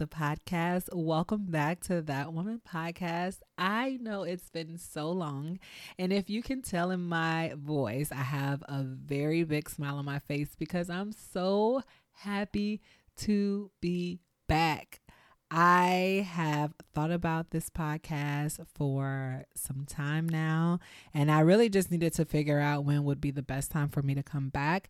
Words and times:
the 0.00 0.06
podcast. 0.06 0.88
Welcome 0.94 1.44
back 1.50 1.80
to 1.80 2.00
That 2.00 2.32
Woman 2.32 2.62
Podcast. 2.66 3.40
I 3.58 3.98
know 4.00 4.22
it's 4.22 4.48
been 4.48 4.78
so 4.78 5.10
long, 5.10 5.58
and 5.98 6.10
if 6.10 6.30
you 6.30 6.42
can 6.42 6.62
tell 6.62 6.90
in 6.90 7.02
my 7.06 7.52
voice, 7.54 8.10
I 8.10 8.22
have 8.22 8.62
a 8.66 8.82
very 8.82 9.44
big 9.44 9.68
smile 9.68 9.96
on 9.96 10.06
my 10.06 10.18
face 10.18 10.56
because 10.58 10.88
I'm 10.88 11.12
so 11.12 11.82
happy 12.12 12.80
to 13.18 13.70
be 13.82 14.20
back. 14.48 15.02
I 15.50 16.26
have 16.30 16.72
thought 16.94 17.10
about 17.10 17.50
this 17.50 17.68
podcast 17.68 18.64
for 18.74 19.44
some 19.54 19.84
time 19.86 20.26
now, 20.26 20.80
and 21.12 21.30
I 21.30 21.40
really 21.40 21.68
just 21.68 21.90
needed 21.90 22.14
to 22.14 22.24
figure 22.24 22.58
out 22.58 22.86
when 22.86 23.04
would 23.04 23.20
be 23.20 23.32
the 23.32 23.42
best 23.42 23.70
time 23.70 23.90
for 23.90 24.00
me 24.00 24.14
to 24.14 24.22
come 24.22 24.48
back. 24.48 24.88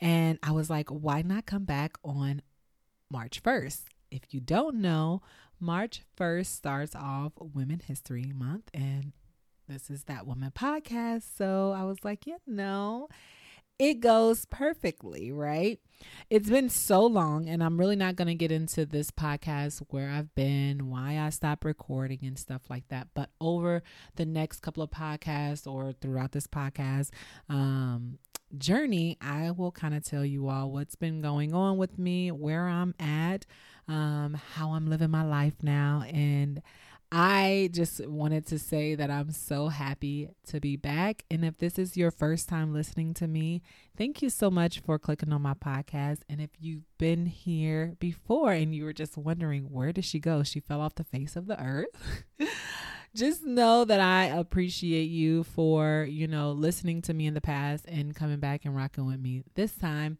And 0.00 0.38
I 0.40 0.52
was 0.52 0.70
like, 0.70 0.88
why 0.88 1.22
not 1.22 1.46
come 1.46 1.64
back 1.64 1.98
on 2.04 2.42
March 3.10 3.42
1st? 3.42 3.86
If 4.12 4.34
you 4.34 4.40
don't 4.40 4.76
know, 4.76 5.22
March 5.58 6.02
1st 6.18 6.46
starts 6.46 6.94
off 6.94 7.32
Women 7.38 7.80
History 7.86 8.30
Month, 8.34 8.68
and 8.74 9.12
this 9.66 9.88
is 9.88 10.04
that 10.04 10.26
woman 10.26 10.52
podcast. 10.54 11.22
So 11.36 11.72
I 11.74 11.84
was 11.84 12.04
like, 12.04 12.26
you 12.26 12.36
know, 12.46 13.08
it 13.78 14.00
goes 14.00 14.44
perfectly, 14.44 15.32
right? 15.32 15.80
It's 16.28 16.50
been 16.50 16.68
so 16.68 17.06
long, 17.06 17.48
and 17.48 17.64
I'm 17.64 17.80
really 17.80 17.96
not 17.96 18.16
going 18.16 18.28
to 18.28 18.34
get 18.34 18.52
into 18.52 18.84
this 18.84 19.10
podcast 19.10 19.82
where 19.88 20.10
I've 20.10 20.34
been, 20.34 20.90
why 20.90 21.18
I 21.18 21.30
stopped 21.30 21.64
recording, 21.64 22.18
and 22.22 22.38
stuff 22.38 22.68
like 22.68 22.86
that. 22.88 23.08
But 23.14 23.30
over 23.40 23.82
the 24.16 24.26
next 24.26 24.60
couple 24.60 24.82
of 24.82 24.90
podcasts 24.90 25.66
or 25.66 25.94
throughout 25.94 26.32
this 26.32 26.46
podcast, 26.46 27.10
um, 27.48 28.18
journey, 28.58 29.16
I 29.20 29.52
will 29.52 29.72
kind 29.72 29.94
of 29.94 30.04
tell 30.04 30.24
you 30.24 30.48
all 30.48 30.70
what's 30.70 30.96
been 30.96 31.22
going 31.22 31.54
on 31.54 31.78
with 31.78 31.98
me, 31.98 32.30
where 32.30 32.66
I'm 32.68 32.94
at, 33.00 33.46
um, 33.88 34.38
how 34.54 34.70
I'm 34.72 34.88
living 34.88 35.10
my 35.10 35.24
life 35.24 35.56
now, 35.62 36.04
and 36.12 36.62
I 37.14 37.68
just 37.72 38.06
wanted 38.06 38.46
to 38.46 38.58
say 38.58 38.94
that 38.94 39.10
I'm 39.10 39.32
so 39.32 39.68
happy 39.68 40.30
to 40.46 40.60
be 40.60 40.76
back. 40.76 41.26
And 41.30 41.44
if 41.44 41.58
this 41.58 41.78
is 41.78 41.94
your 41.94 42.10
first 42.10 42.48
time 42.48 42.72
listening 42.72 43.12
to 43.14 43.28
me, 43.28 43.60
thank 43.98 44.22
you 44.22 44.30
so 44.30 44.50
much 44.50 44.80
for 44.80 44.98
clicking 44.98 45.30
on 45.30 45.42
my 45.42 45.52
podcast. 45.52 46.20
And 46.30 46.40
if 46.40 46.48
you've 46.58 46.84
been 46.96 47.26
here 47.26 47.96
before 47.98 48.52
and 48.52 48.74
you 48.74 48.84
were 48.84 48.94
just 48.94 49.18
wondering, 49.18 49.64
where 49.64 49.92
did 49.92 50.06
she 50.06 50.20
go? 50.20 50.42
She 50.42 50.58
fell 50.58 50.80
off 50.80 50.94
the 50.94 51.04
face 51.04 51.36
of 51.36 51.48
the 51.48 51.62
earth. 51.62 52.24
just 53.14 53.44
know 53.44 53.84
that 53.84 54.00
I 54.00 54.24
appreciate 54.24 55.10
you 55.10 55.44
for, 55.44 56.06
you 56.08 56.26
know, 56.26 56.52
listening 56.52 57.02
to 57.02 57.12
me 57.12 57.26
in 57.26 57.34
the 57.34 57.42
past 57.42 57.84
and 57.88 58.16
coming 58.16 58.40
back 58.40 58.64
and 58.64 58.74
rocking 58.74 59.04
with 59.04 59.20
me 59.20 59.42
this 59.54 59.74
time. 59.76 60.16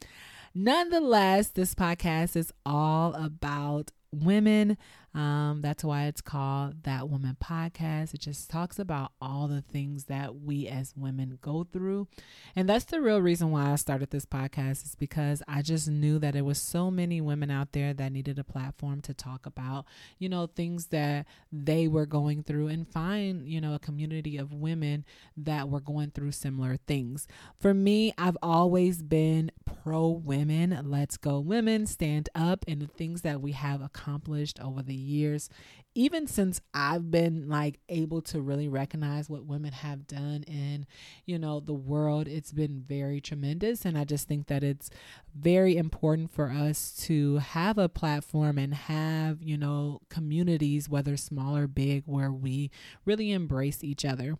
Nonetheless, 0.55 1.49
this 1.49 1.75
podcast 1.75 2.37
is 2.37 2.53
all 2.67 3.15
about 3.15 3.91
women. 4.13 4.77
Um, 5.15 5.61
that's 5.61 5.85
why 5.85 6.05
it's 6.05 6.23
called 6.23 6.85
That 6.85 7.09
Woman 7.09 7.37
Podcast. 7.43 8.15
It 8.15 8.21
just 8.21 8.49
talks 8.49 8.79
about 8.79 9.13
all 9.21 9.47
the 9.47 9.61
things 9.61 10.05
that 10.05 10.37
we 10.37 10.67
as 10.67 10.95
women 10.97 11.39
go 11.43 11.67
through. 11.71 12.09
And 12.57 12.69
that's 12.69 12.87
the 12.87 13.01
real 13.01 13.21
reason 13.21 13.51
why 13.51 13.73
I 13.73 13.77
started 13.77 14.11
this 14.11 14.25
podcast 14.25 14.85
is 14.85 14.95
because 14.95 15.43
I 15.47 15.61
just 15.61 15.89
knew 15.89 16.19
that 16.21 16.33
there 16.33 16.45
was 16.45 16.59
so 16.59 16.91
many 16.91 17.21
women 17.21 17.51
out 17.51 17.73
there 17.73 17.93
that 17.93 18.13
needed 18.13 18.39
a 18.39 18.45
platform 18.45 19.03
to 19.03 19.13
talk 19.13 19.45
about, 19.45 19.85
you 20.19 20.29
know, 20.29 20.47
things 20.47 20.87
that 20.87 21.27
they 21.51 21.89
were 21.89 22.07
going 22.07 22.43
through 22.43 22.69
and 22.69 22.89
find, 22.89 23.47
you 23.47 23.61
know, 23.61 23.75
a 23.75 23.79
community 23.79 24.39
of 24.39 24.55
women 24.55 25.05
that 25.37 25.69
were 25.69 25.81
going 25.81 26.11
through 26.11 26.33
similar 26.33 26.79
things. 26.87 27.27
For 27.61 27.75
me, 27.75 28.15
I've 28.17 28.39
always 28.43 29.03
been 29.03 29.51
pro 29.83 30.09
women. 30.09 30.79
Let's 30.85 31.19
go 31.19 31.39
women, 31.41 31.87
stand 31.87 32.31
up 32.35 32.65
and 32.67 32.81
the 32.81 32.87
things 32.87 33.21
that 33.23 33.43
we 33.43 33.53
have 33.53 33.83
accomplished 33.83 34.59
over 34.61 34.83
the 34.83 35.02
years, 35.03 35.51
even 35.95 36.27
since 36.27 36.61
I've 36.73 37.11
been 37.11 37.49
like 37.49 37.79
able 37.89 38.23
to 38.23 38.41
really 38.41 38.69
recognize 38.69 39.29
what 39.29 39.45
women 39.45 39.73
have 39.73 40.07
done 40.07 40.43
in, 40.45 40.87
you 41.27 41.39
know, 41.39 41.61
the 41.61 41.75
world, 41.75 42.29
it's 42.29 42.53
been 42.53 42.83
very 42.87 43.21
tremendous. 43.21 43.85
And 43.85 43.99
I 43.99 44.05
just 44.05 44.27
think 44.27 44.47
that 44.47 44.65
it's 44.65 44.89
very 45.35 45.77
important 45.77 46.33
for 46.33 46.49
us 46.49 46.93
to 47.07 47.39
have 47.39 47.77
a 47.77 47.89
platform 47.89 48.57
and 48.57 48.73
have, 48.73 49.43
you 49.43 49.59
know, 49.59 50.01
communities, 50.09 50.89
whether 50.89 51.17
small 51.17 51.57
or 51.57 51.67
big, 51.67 52.05
where 52.07 52.33
we 52.33 52.71
really 53.05 53.31
embrace 53.33 53.85
each 53.85 54.05
other. 54.05 54.39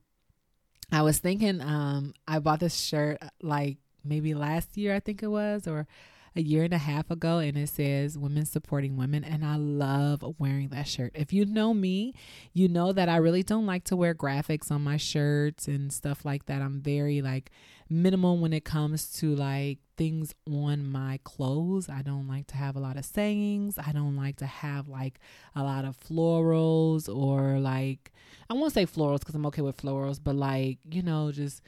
I 0.91 1.03
was 1.03 1.19
thinking, 1.19 1.61
um, 1.61 2.15
I 2.27 2.39
bought 2.39 2.61
this 2.61 2.79
shirt 2.79 3.19
like 3.43 3.79
maybe 4.05 4.35
last 4.35 4.77
year, 4.77 4.95
I 4.95 5.01
think 5.01 5.23
it 5.23 5.29
was, 5.29 5.67
or 5.67 5.87
a 6.35 6.43
year 6.43 6.65
and 6.65 6.73
a 6.73 6.79
half 6.79 7.11
ago 7.11 7.39
and 7.39 7.57
it 7.57 7.69
says 7.69 8.17
women 8.17 8.45
supporting 8.45 8.97
women 8.97 9.25
and 9.25 9.45
I 9.45 9.57
love 9.57 10.25
wearing 10.39 10.69
that 10.69 10.89
shirt. 10.89 11.13
If 11.15 11.33
you 11.33 11.45
know 11.45 11.75
me, 11.75 12.15
you 12.53 12.69
know 12.69 12.93
that 12.93 13.09
I 13.09 13.17
really 13.17 13.43
don't 13.43 13.67
like 13.67 13.85
to 13.85 13.97
wear 13.97 14.15
graphics 14.15 14.71
on 14.71 14.83
my 14.83 14.97
shirts 14.97 15.69
and 15.69 15.93
stuff 15.93 16.25
like 16.25 16.47
that. 16.47 16.63
I'm 16.63 16.81
very 16.81 17.21
like 17.21 17.51
minimal 17.89 18.39
when 18.39 18.53
it 18.53 18.65
comes 18.65 19.13
to 19.13 19.35
like 19.35 19.79
things 19.97 20.35
on 20.51 20.91
my 20.91 21.21
clothes. 21.25 21.89
I 21.89 22.03
don't 22.03 22.27
like 22.27 22.47
to 22.49 22.57
have 22.57 22.77
a 22.77 22.81
lot 22.81 22.97
of 22.97 23.05
sayings. 23.05 23.79
I 23.79 23.93
don't 23.93 24.17
like 24.17 24.37
to 24.37 24.47
have 24.47 24.89
like 24.89 25.21
a 25.55 25.63
lot 25.63 25.85
of 25.85 25.99
florals 26.01 27.15
or 27.15 27.59
like 27.59 28.13
I 28.49 28.55
won't 28.55 28.73
say 28.73 28.87
florals 28.87 29.21
because 29.21 29.35
I'm 29.35 29.47
okay 29.47 29.63
with 29.63 29.77
florals, 29.77 30.19
but 30.23 30.35
like, 30.35 30.79
you 30.91 31.03
know, 31.03 31.31
just 31.33 31.63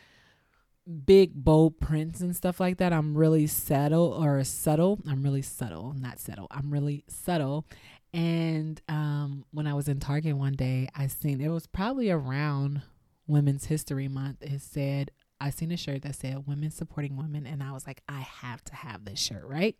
big 1.06 1.32
bold 1.34 1.80
prints 1.80 2.20
and 2.20 2.36
stuff 2.36 2.60
like 2.60 2.78
that. 2.78 2.92
I'm 2.92 3.16
really 3.16 3.46
subtle 3.46 4.12
or 4.12 4.42
subtle. 4.44 5.00
I'm 5.08 5.22
really 5.22 5.42
subtle, 5.42 5.94
not 5.98 6.20
subtle. 6.20 6.46
I'm 6.50 6.70
really 6.70 7.04
subtle. 7.08 7.66
And 8.12 8.80
um, 8.88 9.44
when 9.50 9.66
I 9.66 9.74
was 9.74 9.88
in 9.88 9.98
Target 9.98 10.36
one 10.36 10.52
day, 10.52 10.88
I 10.94 11.08
seen 11.08 11.40
it 11.40 11.48
was 11.48 11.66
probably 11.66 12.10
around 12.10 12.82
Women's 13.26 13.66
History 13.66 14.08
Month. 14.08 14.42
It 14.42 14.60
said 14.60 15.10
I 15.40 15.50
seen 15.50 15.72
a 15.72 15.76
shirt 15.76 16.02
that 16.02 16.14
said 16.14 16.46
"Women 16.46 16.70
Supporting 16.70 17.16
Women," 17.16 17.46
and 17.46 17.62
I 17.62 17.72
was 17.72 17.86
like, 17.86 18.02
I 18.08 18.20
have 18.20 18.62
to 18.64 18.74
have 18.74 19.04
this 19.04 19.20
shirt, 19.20 19.44
right? 19.44 19.76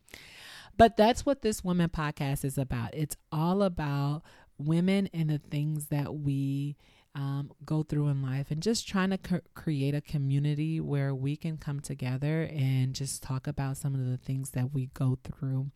But 0.76 0.97
that's 0.97 1.25
what 1.25 1.42
this 1.42 1.62
women 1.62 1.91
podcast 1.91 2.44
is 2.44 2.59
about. 2.59 2.94
It's 2.94 3.16
all 3.31 3.62
about 3.62 4.22
women 4.59 5.09
and 5.15 5.31
the 5.31 5.38
things 5.38 5.86
that 5.86 6.15
we 6.15 6.76
um, 7.15 7.53
go 7.65 7.83
through 7.83 8.09
in 8.09 8.23
life 8.23 8.51
and 8.51 8.61
just 8.61 8.89
trying 8.89 9.11
to 9.11 9.41
create 9.55 9.95
a 9.95 10.01
community 10.01 10.81
where 10.81 11.15
we 11.15 11.37
can 11.37 11.57
come 11.57 11.81
together 11.81 12.49
and 12.53 12.95
just 12.95 13.23
talk 13.23 13.47
about 13.47 13.77
some 13.77 13.95
of 13.95 14.05
the 14.05 14.17
things 14.17 14.51
that 14.51 14.73
we 14.73 14.87
go 14.95 15.19
through. 15.23 15.71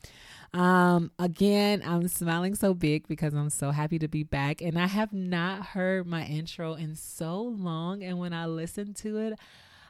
Um, 0.53 1.13
again, 1.19 1.83
I'm 1.87 2.09
smiling 2.09 2.55
so 2.55 2.75
big 2.75 3.07
because 3.07 3.35
I'm 3.35 3.51
so 3.51 3.71
happy 3.71 3.99
to 4.01 4.09
be 4.09 4.25
back, 4.25 4.61
and 4.61 4.79
I 4.79 4.87
have 4.87 5.13
not 5.13 5.67
heard 5.67 6.07
my 6.07 6.25
intro 6.25 6.75
in 6.75 6.97
so 6.97 7.41
long. 7.41 8.03
And 8.03 8.19
when 8.19 8.33
I 8.33 8.47
listened 8.47 8.97
to 8.97 9.19
it, 9.19 9.39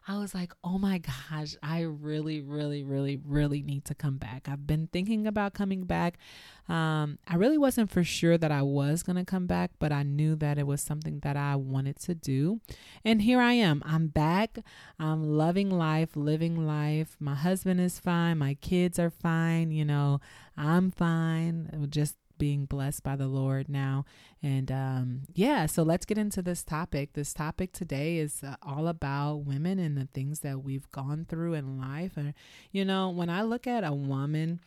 I 0.09 0.17
was 0.17 0.35
like, 0.35 0.55
oh 0.65 0.79
my 0.79 0.97
gosh, 0.99 1.55
I 1.63 1.83
really, 1.83 2.41
really, 2.41 2.83
really, 2.83 3.21
really 3.23 3.61
need 3.61 3.85
to 3.85 3.95
come 3.95 4.17
back. 4.17 4.49
I've 4.49 4.67
been 4.67 4.89
thinking 4.91 5.27
about 5.27 5.53
coming 5.53 5.85
back. 5.85 6.17
Um, 6.67 7.19
I 7.29 7.37
really 7.37 7.59
wasn't 7.59 7.91
for 7.91 8.03
sure 8.03 8.39
that 8.39 8.51
I 8.51 8.63
was 8.63 9.03
going 9.03 9.17
to 9.17 9.25
come 9.27 9.47
back, 9.47 9.73
but 9.79 9.93
I 9.93 10.05
knew 10.05 10.35
that 10.37 10.57
it 10.57 10.67
was 10.67 10.81
something 10.81 11.21
that 11.21 11.37
I 11.37 11.57
wanted 11.57 11.99
to 12.01 12.15
do. 12.15 12.63
And 13.05 13.21
here 13.21 13.39
I 13.39 13.53
am. 13.53 13.83
I'm 13.85 14.09
back. 14.09 14.61
I'm 14.99 15.25
loving 15.25 15.69
life, 15.69 16.17
living 16.17 16.67
life. 16.67 17.19
My 17.21 17.35
husband 17.35 17.79
is 17.79 17.99
fine. 17.99 18.39
My 18.39 18.55
kids 18.55 18.99
are 18.99 19.11
fine. 19.11 19.71
You 19.71 19.85
know, 19.85 20.21
I'm 20.57 20.91
fine. 20.91 21.87
Just 21.91 22.17
being 22.39 22.65
blessed 22.65 23.03
by 23.03 23.17
the 23.17 23.27
Lord 23.27 23.69
now. 23.69 24.05
And 24.43 24.71
um, 24.71 25.23
yeah, 25.35 25.67
so 25.67 25.83
let's 25.83 26.07
get 26.07 26.19
into 26.19 26.43
this 26.43 26.63
topic. 26.63 27.13
This 27.13 27.35
topic 27.35 27.73
today 27.73 28.19
is 28.19 28.43
uh, 28.43 28.57
all 28.63 28.89
about 28.89 29.45
women 29.45 29.79
and 29.79 29.97
the 29.97 30.09
things 30.13 30.41
that 30.41 30.63
we've 30.63 30.91
gone 30.93 31.27
through 31.29 31.55
in 31.55 31.79
life. 31.79 32.17
And, 32.17 32.35
you 32.71 32.85
know, 32.85 33.11
when 33.11 33.29
I 33.29 33.43
look 33.43 33.67
at 33.67 33.85
a 33.85 33.93
woman, 33.93 34.61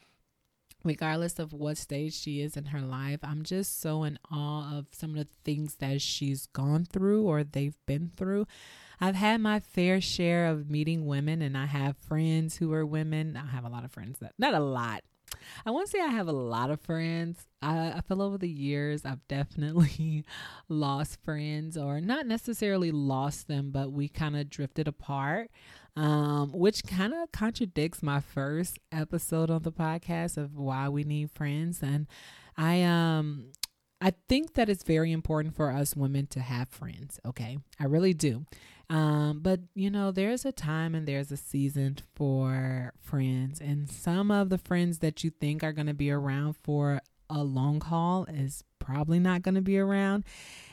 regardless 0.83 1.37
of 1.39 1.53
what 1.53 1.77
stage 1.77 2.13
she 2.13 2.41
is 2.41 2.57
in 2.57 2.65
her 2.65 2.81
life, 2.81 3.19
I'm 3.23 3.43
just 3.43 3.79
so 3.79 4.03
in 4.03 4.17
awe 4.31 4.77
of 4.77 4.87
some 4.91 5.11
of 5.11 5.17
the 5.17 5.33
things 5.43 5.75
that 5.75 6.01
she's 6.01 6.47
gone 6.47 6.85
through 6.85 7.23
or 7.23 7.43
they've 7.43 7.77
been 7.85 8.11
through. 8.17 8.47
I've 8.99 9.15
had 9.15 9.41
my 9.41 9.59
fair 9.59 9.99
share 9.99 10.45
of 10.45 10.69
meeting 10.69 11.07
women, 11.07 11.41
and 11.41 11.57
I 11.57 11.65
have 11.65 11.97
friends 11.97 12.57
who 12.57 12.71
are 12.71 12.85
women. 12.85 13.35
I 13.35 13.47
have 13.47 13.65
a 13.65 13.69
lot 13.69 13.83
of 13.83 13.91
friends 13.91 14.19
that, 14.19 14.33
not 14.37 14.53
a 14.53 14.59
lot, 14.59 15.03
I 15.65 15.71
won't 15.71 15.89
say 15.89 15.99
I 15.99 16.07
have 16.07 16.27
a 16.27 16.33
lot 16.33 16.71
of 16.71 16.81
friends. 16.81 17.47
I, 17.61 17.91
I 17.91 18.01
feel 18.01 18.21
over 18.21 18.37
the 18.37 18.49
years 18.49 19.05
I've 19.05 19.27
definitely 19.27 20.25
lost 20.69 21.19
friends, 21.23 21.77
or 21.77 22.01
not 22.01 22.25
necessarily 22.25 22.91
lost 22.91 23.47
them, 23.47 23.71
but 23.71 23.91
we 23.91 24.07
kind 24.07 24.35
of 24.35 24.49
drifted 24.49 24.87
apart, 24.87 25.51
um, 25.95 26.51
which 26.51 26.83
kind 26.83 27.13
of 27.13 27.31
contradicts 27.31 28.01
my 28.01 28.19
first 28.19 28.79
episode 28.91 29.49
on 29.49 29.63
the 29.63 29.71
podcast 29.71 30.37
of 30.37 30.55
why 30.55 30.89
we 30.89 31.03
need 31.03 31.31
friends. 31.31 31.81
And 31.81 32.07
I 32.57 32.83
um 32.83 33.51
I 34.01 34.13
think 34.27 34.55
that 34.55 34.67
it's 34.67 34.83
very 34.83 35.11
important 35.11 35.55
for 35.55 35.71
us 35.71 35.95
women 35.95 36.25
to 36.27 36.39
have 36.39 36.69
friends. 36.69 37.19
Okay, 37.23 37.59
I 37.79 37.85
really 37.85 38.13
do. 38.15 38.45
Um, 38.91 39.39
but 39.41 39.61
you 39.73 39.89
know, 39.89 40.11
there's 40.11 40.43
a 40.43 40.51
time 40.51 40.93
and 40.95 41.07
there's 41.07 41.31
a 41.31 41.37
season 41.37 41.97
for 42.13 42.91
friends, 42.99 43.61
and 43.61 43.89
some 43.89 44.29
of 44.29 44.49
the 44.49 44.57
friends 44.57 44.99
that 44.99 45.23
you 45.23 45.29
think 45.29 45.63
are 45.63 45.71
going 45.71 45.87
to 45.87 45.93
be 45.93 46.11
around 46.11 46.57
for 46.61 47.01
a 47.29 47.41
long 47.41 47.79
haul 47.79 48.25
is 48.25 48.65
probably 48.79 49.17
not 49.17 49.43
going 49.43 49.55
to 49.55 49.61
be 49.61 49.79
around. 49.79 50.25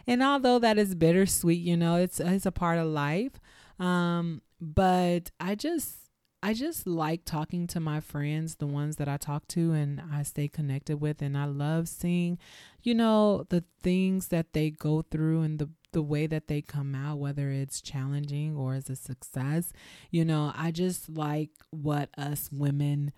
And 0.05 0.21
although 0.21 0.59
that 0.59 0.79
is 0.79 0.97
bittersweet, 0.97 1.63
you 1.63 1.77
know, 1.77 1.95
it's 1.95 2.19
it's 2.19 2.45
a 2.47 2.51
part 2.51 2.79
of 2.79 2.89
life. 2.89 3.39
Um, 3.79 4.43
but 4.61 5.31
I 5.39 5.55
just 5.55 6.09
I 6.43 6.55
just 6.55 6.87
like 6.87 7.25
talking 7.25 7.67
to 7.69 7.81
my 7.81 8.01
friends, 8.01 8.57
the 8.57 8.67
ones 8.67 8.97
that 8.97 9.09
I 9.09 9.17
talk 9.17 9.49
to 9.49 9.73
and 9.73 10.01
I 10.13 10.23
stay 10.23 10.49
connected 10.49 11.01
with. 11.01 11.21
And 11.21 11.37
I 11.37 11.47
love 11.47 11.89
seeing, 11.89 12.39
you 12.83 12.95
know, 12.95 13.45
the 13.49 13.65
things 13.83 14.29
that 14.29 14.53
they 14.53 14.71
go 14.71 15.03
through 15.03 15.43
and 15.43 15.59
the, 15.59 15.69
the 15.93 16.03
way 16.03 16.27
that 16.27 16.49
they 16.49 16.61
come 16.61 16.95
out, 16.95 17.19
whether 17.19 17.51
it's 17.51 17.81
challenging 17.81 18.57
or 18.57 18.75
as 18.75 18.91
a 18.91 18.97
success. 18.97 19.73
You 20.11 20.25
know, 20.25 20.53
I 20.57 20.71
just 20.71 21.09
like 21.09 21.51
what 21.71 22.11
us 22.19 22.51
women, 22.53 23.13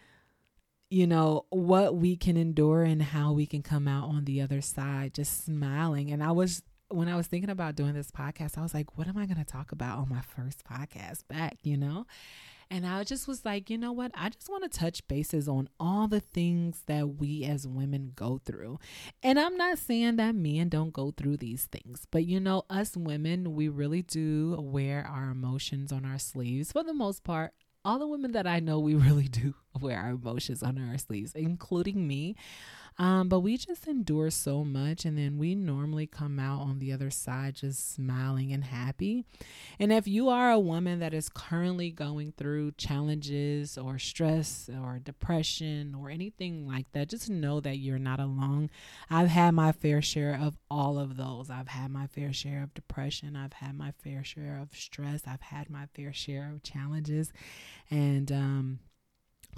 you 0.89 1.07
know, 1.07 1.47
what 1.51 1.97
we 1.97 2.17
can 2.17 2.37
endure 2.37 2.83
and 2.83 3.03
how 3.03 3.33
we 3.33 3.47
can 3.47 3.63
come 3.63 3.89
out 3.89 4.09
on 4.09 4.25
the 4.25 4.41
other 4.41 4.61
side 4.61 5.15
just 5.15 5.45
smiling. 5.45 6.11
And 6.11 6.23
I 6.23 6.33
was, 6.33 6.63
when 6.89 7.09
I 7.09 7.17
was 7.17 7.27
thinking 7.27 7.51
about 7.51 7.77
doing 7.77 7.95
this 7.95 8.11
podcast, 8.11 8.59
I 8.59 8.63
was 8.63 8.75
like, 8.75 8.97
what 8.99 9.09
am 9.09 9.17
I 9.17 9.27
going 9.27 9.39
to 9.39 9.45
talk 9.45 9.73
about 9.73 9.99
on 9.99 10.09
my 10.09 10.21
first 10.21 10.65
podcast 10.65 11.27
back, 11.29 11.59
you 11.63 11.77
know? 11.77 12.07
And 12.71 12.87
I 12.87 13.03
just 13.03 13.27
was 13.27 13.45
like, 13.45 13.69
you 13.69 13.77
know 13.77 13.93
what? 13.93 14.13
I 14.15 14.29
just 14.29 14.49
want 14.49 14.63
to 14.63 14.79
touch 14.79 15.07
bases 15.09 15.49
on 15.49 15.69
all 15.81 16.07
the 16.07 16.21
things 16.21 16.83
that 16.87 17.17
we 17.17 17.45
as 17.45 17.67
women 17.67 18.13
go 18.15 18.41
through. 18.45 18.79
And 19.23 19.41
I'm 19.41 19.57
not 19.57 19.79
saying 19.79 20.17
that 20.17 20.37
men 20.37 20.69
don't 20.69 20.93
go 20.93 21.13
through 21.17 21.39
these 21.39 21.67
things, 21.67 22.07
but 22.11 22.27
you 22.27 22.39
know, 22.39 22.63
us 22.71 22.97
women, 22.97 23.55
we 23.55 23.69
really 23.69 24.03
do 24.03 24.57
wear 24.61 25.05
our 25.05 25.31
emotions 25.31 25.91
on 25.91 26.05
our 26.05 26.19
sleeves 26.19 26.71
for 26.73 26.85
the 26.85 26.95
most 26.95 27.25
part 27.25 27.53
all 27.85 27.99
the 27.99 28.07
women 28.07 28.33
that 28.33 28.47
I 28.47 28.61
know, 28.61 28.79
we 28.79 28.95
really 28.97 29.29
do 29.29 29.55
wear 29.81 29.99
our 29.99 30.11
emotions 30.11 30.63
on 30.63 30.79
our 30.79 30.99
sleeves, 30.99 31.33
including 31.35 32.07
me. 32.07 32.37
Um, 32.99 33.29
but 33.29 33.41
we 33.41 33.57
just 33.57 33.87
endure 33.87 34.31
so 34.31 34.65
much, 34.65 35.05
and 35.05 35.17
then 35.17 35.39
we 35.39 35.55
normally 35.55 36.07
come 36.07 36.39
out 36.39 36.61
on 36.61 36.79
the 36.79 36.93
other 36.93 37.11
side 37.11 37.55
just 37.55 37.95
smiling 37.95 38.53
and 38.53 38.65
happy. 38.65 39.25
And 39.79 39.93
if 39.93 40.07
you 40.07 40.29
are 40.29 40.51
a 40.51 40.59
woman 40.59 40.99
that 40.99 41.15
is 41.15 41.29
currently 41.29 41.91
going 41.91 42.33
through 42.37 42.73
challenges 42.73 43.79
or 43.79 43.99
stress 43.99 44.69
or 44.69 44.99
depression 44.99 45.95
or 45.95 46.11
anything 46.11 46.67
like 46.67 46.93
that, 46.93 47.09
just 47.09 47.31
know 47.31 47.61
that 47.61 47.79
you're 47.79 47.99
not 47.99 48.21
alone. 48.21 48.71
I've 49.09 49.29
had 49.29 49.55
my 49.55 49.73
fair 49.73 50.03
share 50.03 50.39
of 50.41 50.59
all 50.71 50.99
of 50.99 51.17
those. 51.17 51.49
I've 51.51 51.69
had 51.69 51.91
my 51.91 52.07
fair 52.07 52.33
share 52.33 52.63
of 52.63 52.75
depression, 52.75 53.37
I've 53.37 53.55
had 53.55 53.75
my 53.77 53.93
fair 54.03 54.23
share 54.25 54.59
of 54.61 54.77
stress, 54.77 55.23
I've 55.27 55.41
had 55.41 55.71
my 55.71 55.87
fair 55.95 56.13
share 56.13 56.51
of 56.53 56.63
challenges. 56.63 57.33
And, 57.91 58.31
um, 58.31 58.79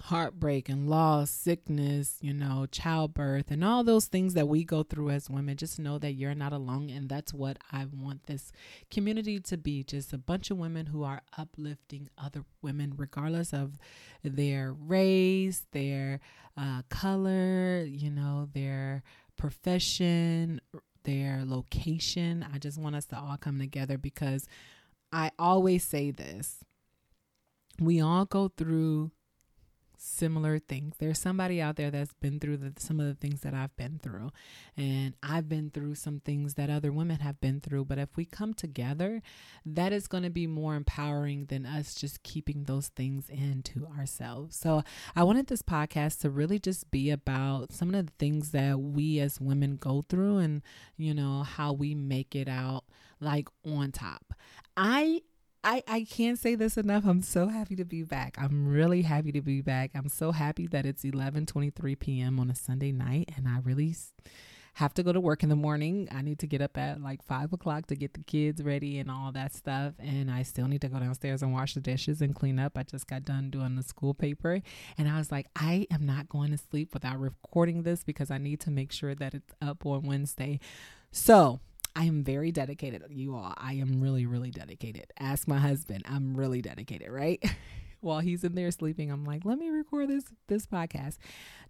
heartbreak 0.06 0.68
and 0.68 0.90
loss, 0.90 1.30
sickness, 1.30 2.18
you 2.20 2.34
know, 2.34 2.66
childbirth, 2.72 3.52
and 3.52 3.62
all 3.64 3.84
those 3.84 4.06
things 4.06 4.34
that 4.34 4.48
we 4.48 4.64
go 4.64 4.82
through 4.82 5.10
as 5.10 5.30
women, 5.30 5.56
just 5.56 5.78
know 5.78 5.96
that 5.96 6.14
you're 6.14 6.34
not 6.34 6.52
alone. 6.52 6.90
And 6.90 7.08
that's 7.08 7.32
what 7.32 7.58
I 7.70 7.86
want 7.86 8.26
this 8.26 8.50
community 8.90 9.38
to 9.38 9.56
be 9.56 9.84
just 9.84 10.12
a 10.12 10.18
bunch 10.18 10.50
of 10.50 10.58
women 10.58 10.86
who 10.86 11.04
are 11.04 11.22
uplifting 11.38 12.08
other 12.18 12.44
women, 12.62 12.94
regardless 12.96 13.52
of 13.52 13.78
their 14.24 14.72
race, 14.72 15.66
their 15.70 16.18
uh, 16.56 16.82
color, 16.88 17.84
you 17.84 18.10
know, 18.10 18.48
their 18.52 19.04
profession, 19.36 20.60
their 21.04 21.44
location. 21.46 22.44
I 22.52 22.58
just 22.58 22.76
want 22.76 22.96
us 22.96 23.06
to 23.06 23.16
all 23.16 23.36
come 23.36 23.60
together 23.60 23.98
because 23.98 24.46
I 25.12 25.30
always 25.38 25.84
say 25.84 26.10
this. 26.10 26.64
We 27.78 28.00
all 28.00 28.24
go 28.24 28.48
through 28.48 29.12
similar 30.02 30.58
things. 30.58 30.96
There's 30.98 31.18
somebody 31.18 31.60
out 31.60 31.76
there 31.76 31.90
that's 31.90 32.14
been 32.14 32.40
through 32.40 32.56
the, 32.58 32.72
some 32.78 32.98
of 32.98 33.06
the 33.06 33.14
things 33.14 33.40
that 33.42 33.54
I've 33.54 33.74
been 33.76 34.00
through. 34.02 34.30
And 34.76 35.14
I've 35.22 35.48
been 35.48 35.70
through 35.70 35.94
some 35.94 36.20
things 36.20 36.54
that 36.54 36.70
other 36.70 36.92
women 36.92 37.20
have 37.20 37.40
been 37.40 37.60
through. 37.60 37.84
But 37.84 37.98
if 37.98 38.16
we 38.16 38.24
come 38.24 38.52
together, 38.52 39.22
that 39.64 39.92
is 39.92 40.08
going 40.08 40.24
to 40.24 40.30
be 40.30 40.46
more 40.46 40.74
empowering 40.74 41.46
than 41.46 41.64
us 41.64 41.94
just 41.94 42.22
keeping 42.22 42.64
those 42.64 42.88
things 42.88 43.28
into 43.28 43.86
ourselves. 43.98 44.56
So 44.56 44.82
I 45.14 45.22
wanted 45.22 45.46
this 45.46 45.62
podcast 45.62 46.20
to 46.20 46.30
really 46.30 46.58
just 46.58 46.90
be 46.90 47.10
about 47.10 47.72
some 47.72 47.94
of 47.94 48.06
the 48.06 48.12
things 48.18 48.50
that 48.50 48.80
we 48.80 49.20
as 49.20 49.40
women 49.40 49.76
go 49.76 50.04
through 50.08 50.38
and, 50.38 50.62
you 50.96 51.14
know, 51.14 51.42
how 51.44 51.72
we 51.72 51.94
make 51.94 52.34
it 52.34 52.48
out 52.48 52.84
like 53.20 53.48
on 53.64 53.92
top. 53.92 54.34
I 54.76 55.22
I, 55.64 55.82
I 55.86 56.04
can't 56.04 56.38
say 56.38 56.56
this 56.56 56.76
enough. 56.76 57.04
I'm 57.06 57.22
so 57.22 57.46
happy 57.46 57.76
to 57.76 57.84
be 57.84 58.02
back. 58.02 58.36
I'm 58.38 58.66
really 58.66 59.02
happy 59.02 59.30
to 59.32 59.40
be 59.40 59.60
back. 59.60 59.92
I'm 59.94 60.08
so 60.08 60.32
happy 60.32 60.66
that 60.68 60.84
it's 60.84 61.04
11:23 61.04 61.98
p.m. 61.98 62.40
on 62.40 62.50
a 62.50 62.54
Sunday 62.54 62.90
night, 62.90 63.30
and 63.36 63.46
I 63.46 63.58
really 63.62 63.94
have 64.74 64.94
to 64.94 65.02
go 65.02 65.12
to 65.12 65.20
work 65.20 65.42
in 65.42 65.50
the 65.50 65.56
morning. 65.56 66.08
I 66.10 66.22
need 66.22 66.38
to 66.40 66.46
get 66.46 66.62
up 66.62 66.78
at 66.78 67.00
like 67.00 67.22
five 67.22 67.52
o'clock 67.52 67.86
to 67.88 67.94
get 67.96 68.14
the 68.14 68.22
kids 68.22 68.62
ready 68.62 68.98
and 68.98 69.10
all 69.10 69.30
that 69.32 69.54
stuff. 69.54 69.92
And 69.98 70.30
I 70.30 70.42
still 70.42 70.66
need 70.66 70.80
to 70.80 70.88
go 70.88 70.98
downstairs 70.98 71.42
and 71.42 71.52
wash 71.52 71.74
the 71.74 71.80
dishes 71.80 72.22
and 72.22 72.34
clean 72.34 72.58
up. 72.58 72.76
I 72.76 72.82
just 72.84 73.06
got 73.06 73.24
done 73.24 73.50
doing 73.50 73.76
the 73.76 73.82
school 73.82 74.14
paper. 74.14 74.62
And 74.96 75.08
I 75.08 75.18
was 75.18 75.30
like, 75.30 75.46
I 75.54 75.86
am 75.90 76.06
not 76.06 76.28
going 76.28 76.52
to 76.52 76.58
sleep 76.58 76.94
without 76.94 77.20
recording 77.20 77.82
this 77.82 78.02
because 78.02 78.30
I 78.30 78.38
need 78.38 78.60
to 78.60 78.70
make 78.70 78.92
sure 78.92 79.14
that 79.14 79.34
it's 79.34 79.54
up 79.60 79.84
on 79.84 80.02
Wednesday. 80.02 80.58
So 81.10 81.60
I 81.94 82.04
am 82.04 82.24
very 82.24 82.52
dedicated, 82.52 83.02
you 83.10 83.34
all. 83.34 83.54
I 83.56 83.74
am 83.74 84.00
really, 84.00 84.26
really 84.26 84.50
dedicated. 84.50 85.06
Ask 85.18 85.46
my 85.46 85.58
husband. 85.58 86.04
I'm 86.06 86.34
really 86.34 86.62
dedicated, 86.62 87.10
right? 87.10 87.42
While 88.00 88.20
he's 88.20 88.42
in 88.42 88.54
there 88.54 88.70
sleeping, 88.70 89.12
I'm 89.12 89.24
like, 89.24 89.44
let 89.44 89.58
me 89.58 89.70
record 89.70 90.08
this 90.08 90.24
this 90.48 90.66
podcast. 90.66 91.18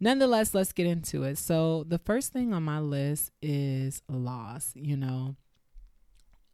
Nonetheless, 0.01 0.55
let's 0.55 0.73
get 0.73 0.87
into 0.87 1.25
it. 1.25 1.37
So 1.37 1.85
the 1.87 1.99
first 1.99 2.33
thing 2.33 2.55
on 2.55 2.63
my 2.63 2.81
list 2.81 3.33
is 3.43 4.03
loss, 4.09 4.73
you 4.75 4.97
know. 4.97 5.37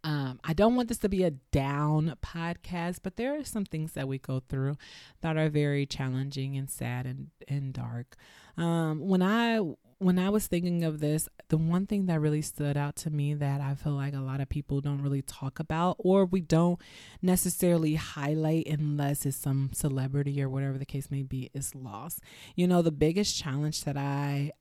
Um, 0.04 0.40
I 0.42 0.52
don't 0.52 0.74
want 0.74 0.88
this 0.88 0.98
to 0.98 1.08
be 1.08 1.24
a 1.24 1.30
down 1.30 2.14
podcast, 2.24 3.00
but 3.02 3.16
there 3.16 3.38
are 3.38 3.44
some 3.44 3.64
things 3.64 3.92
that 3.92 4.08
we 4.08 4.18
go 4.18 4.40
through 4.48 4.76
that 5.20 5.36
are 5.36 5.48
very 5.48 5.86
challenging 5.86 6.56
and 6.56 6.70
sad 6.70 7.04
and, 7.04 7.28
and 7.46 7.72
dark. 7.72 8.16
Um, 8.56 9.00
when 9.00 9.22
I 9.22 9.60
when 9.98 10.18
I 10.18 10.30
was 10.30 10.46
thinking 10.46 10.84
of 10.84 11.00
this, 11.00 11.28
the 11.48 11.58
one 11.58 11.86
thing 11.86 12.06
that 12.06 12.20
really 12.20 12.42
stood 12.42 12.76
out 12.76 12.94
to 12.96 13.10
me 13.10 13.34
that 13.34 13.60
I 13.60 13.74
feel 13.74 13.94
like 13.94 14.14
a 14.14 14.20
lot 14.20 14.40
of 14.40 14.48
people 14.48 14.80
don't 14.80 15.02
really 15.02 15.22
talk 15.22 15.58
about 15.58 15.96
or 15.98 16.24
we 16.24 16.40
don't 16.40 16.80
necessarily 17.20 17.96
highlight 17.96 18.68
unless 18.68 19.26
it's 19.26 19.36
some 19.36 19.70
celebrity 19.72 20.40
or 20.40 20.48
whatever 20.48 20.78
the 20.78 20.86
case 20.86 21.10
may 21.10 21.24
be 21.24 21.50
is 21.52 21.74
loss. 21.74 22.20
You 22.54 22.68
know, 22.68 22.80
the 22.80 22.92
biggest 22.92 23.36
challenge 23.36 23.84
that 23.84 23.96
I 23.96 24.52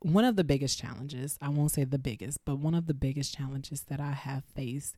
one 0.00 0.24
of 0.24 0.36
the 0.36 0.44
biggest 0.44 0.78
challenges, 0.78 1.38
I 1.40 1.48
won't 1.48 1.70
say 1.70 1.84
the 1.84 1.98
biggest, 1.98 2.44
but 2.44 2.58
one 2.58 2.74
of 2.74 2.86
the 2.86 2.94
biggest 2.94 3.34
challenges 3.34 3.82
that 3.82 4.00
I 4.00 4.10
have 4.10 4.44
faced 4.44 4.96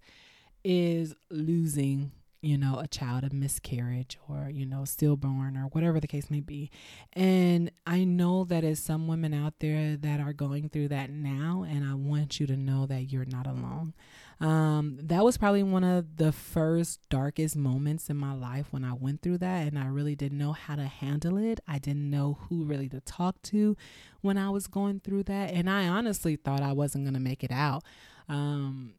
is 0.65 1.15
losing 1.31 2.11
you 2.45 2.59
know, 2.59 2.79
a 2.79 2.87
child, 2.87 3.25
a 3.25 3.35
miscarriage, 3.35 4.19
or, 4.29 4.51
you 4.51 4.67
know, 4.67 4.85
stillborn, 4.85 5.57
or 5.57 5.69
whatever 5.69 5.99
the 5.99 6.07
case 6.07 6.31
may 6.31 6.41
be. 6.41 6.71
And 7.15 7.71
I 7.87 8.05
know 8.05 8.45
that 8.45 8.63
there's 8.63 8.79
some 8.79 9.09
women 9.09 9.33
out 9.33 9.55
there 9.61 9.97
that 9.97 10.21
are 10.21 10.33
going 10.33 10.69
through 10.69 10.89
that 10.89 11.11
now, 11.11 11.65
and 11.69 11.85
I 11.85 11.95
want 11.95 12.41
you 12.41 12.47
to 12.47 12.57
know 12.57 12.87
that 12.87 13.11
you're 13.11 13.25
not 13.25 13.47
alone. 13.47 13.95
Um, 14.41 14.99
that 15.01 15.25
was 15.25 15.39
probably 15.39 15.63
one 15.63 15.85
of 15.85 16.17
the 16.17 16.33
first 16.33 17.01
darkest 17.09 17.57
moments 17.57 18.11
in 18.11 18.17
my 18.17 18.35
life 18.35 18.67
when 18.73 18.85
I 18.85 18.93
went 18.93 19.23
through 19.23 19.39
that, 19.39 19.67
and 19.67 19.79
I 19.79 19.87
really 19.87 20.15
didn't 20.15 20.39
know 20.39 20.53
how 20.53 20.77
to 20.77 20.85
handle 20.85 21.39
it. 21.39 21.61
I 21.67 21.79
didn't 21.79 22.11
know 22.11 22.39
who 22.49 22.65
really 22.65 22.89
to 22.91 23.01
talk 23.01 23.41
to 23.45 23.77
when 24.21 24.37
I 24.37 24.51
was 24.51 24.67
going 24.67 25.01
through 25.01 25.25
that, 25.25 25.53
and 25.53 25.71
I 25.71 25.89
honestly 25.89 26.37
thought 26.37 26.63
I 26.63 26.73
wasn't 26.73 27.05
going 27.05 27.15
to 27.15 27.21
make 27.21 27.43
it 27.43 27.53
out. 27.53 27.85
Um, 28.29 28.95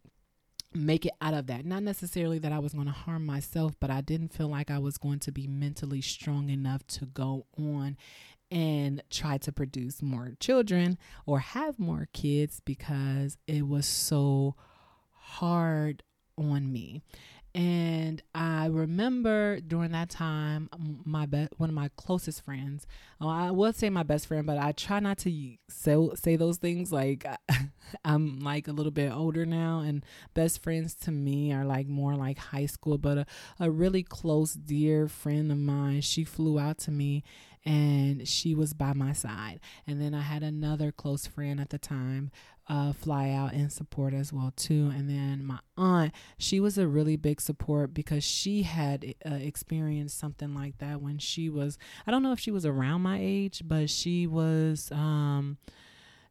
make 0.75 1.05
it 1.05 1.13
out 1.22 1.34
of 1.34 1.48
that. 1.48 1.65
Not 1.65 1.84
necessarily 1.84 2.39
that 2.39 2.51
I 2.51 2.60
was 2.60 2.74
going 2.74 2.88
to 2.88 2.91
harm 2.91 3.25
myself, 3.25 3.74
but 3.79 3.89
I 3.89 4.01
didn't 4.01 4.34
feel 4.34 4.48
like 4.48 4.70
I 4.70 4.79
was 4.79 4.98
going 4.98 5.20
to 5.20 5.32
be 5.32 5.48
mentally 5.48 6.01
strong 6.01 6.50
enough 6.50 6.86
to 6.88 7.05
go 7.05 7.46
on 7.58 7.98
and 8.51 9.01
try 9.10 9.38
to 9.39 9.51
produce 9.51 10.01
more 10.01 10.34
children 10.39 10.98
or 11.25 11.39
have 11.39 11.79
more 11.79 12.08
kids 12.13 12.62
because 12.63 13.38
it 13.48 13.67
was 13.67 13.86
so 13.86 14.55
hard 15.13 16.03
on 16.38 16.72
me. 16.72 17.01
And 17.55 18.21
I 18.35 18.65
remember 18.65 19.62
during 19.62 19.93
that 19.93 20.09
time, 20.09 20.69
my 21.05 21.25
be- 21.25 21.47
one 21.55 21.69
of 21.69 21.74
my 21.74 21.89
closest 21.95 22.43
friends, 22.43 22.85
I 23.21 23.50
would 23.50 23.77
say 23.77 23.89
my 23.89 24.03
best 24.03 24.27
friend, 24.27 24.45
but 24.45 24.57
I 24.57 24.74
try 24.74 25.00
not 25.00 25.19
to 25.19 25.31
say, 25.69 26.09
say 26.15 26.35
those 26.35 26.57
things. 26.57 26.91
Like 26.91 27.25
I'm 28.05 28.41
like 28.41 28.67
a 28.67 28.74
little 28.74 28.91
bit 28.91 29.09
older 29.09 29.45
now, 29.45 29.79
and 29.79 30.05
best 30.33 30.62
friends 30.62 30.95
to 30.95 31.12
me 31.12 31.53
are 31.53 31.63
like 31.63 31.88
more 31.88 32.15
like 32.15 32.38
high 32.39 32.65
school. 32.65 32.97
But 32.97 33.19
a, 33.19 33.25
a 33.57 33.71
really 33.71 34.03
close, 34.03 34.53
dear 34.53 35.07
friend 35.07 35.50
of 35.50 35.57
mine, 35.57 36.01
she 36.01 36.25
flew 36.25 36.59
out 36.59 36.77
to 36.79 36.91
me 36.91 37.24
and 37.65 38.27
she 38.27 38.53
was 38.53 38.74
by 38.74 38.93
my 38.93 39.13
side. 39.13 39.60
And 39.88 40.01
then 40.01 40.13
I 40.13 40.22
had 40.22 40.43
another 40.43 40.91
close 40.91 41.25
friend 41.25 41.60
at 41.60 41.69
the 41.69 41.79
time 41.79 42.31
uh, 42.67 42.93
fly 42.93 43.29
out 43.31 43.53
and 43.53 43.72
support 43.72 44.13
as 44.13 44.34
well 44.34 44.51
too. 44.55 44.91
And 44.95 45.10
then 45.10 45.45
my 45.45 45.60
aunt, 45.77 46.13
she 46.38 46.60
was 46.60 46.77
a 46.77 46.88
really 46.88 47.15
big 47.15 47.39
support 47.39 47.93
because 47.93 48.24
she 48.24 48.63
had 48.63 49.15
uh, 49.25 49.36
experienced 49.36 50.17
something 50.17 50.53
like 50.53 50.77
that 50.79 51.01
when 51.01 51.17
she 51.17 51.50
was. 51.50 51.77
I 52.07 52.12
don't 52.12 52.24
know 52.24 52.31
if 52.31 52.39
she 52.39 52.51
was 52.51 52.65
around 52.65 53.01
my 53.01 53.19
age, 53.22 53.62
but 53.65 53.89
she 53.89 54.27
was. 54.27 54.91
Um, 54.91 55.57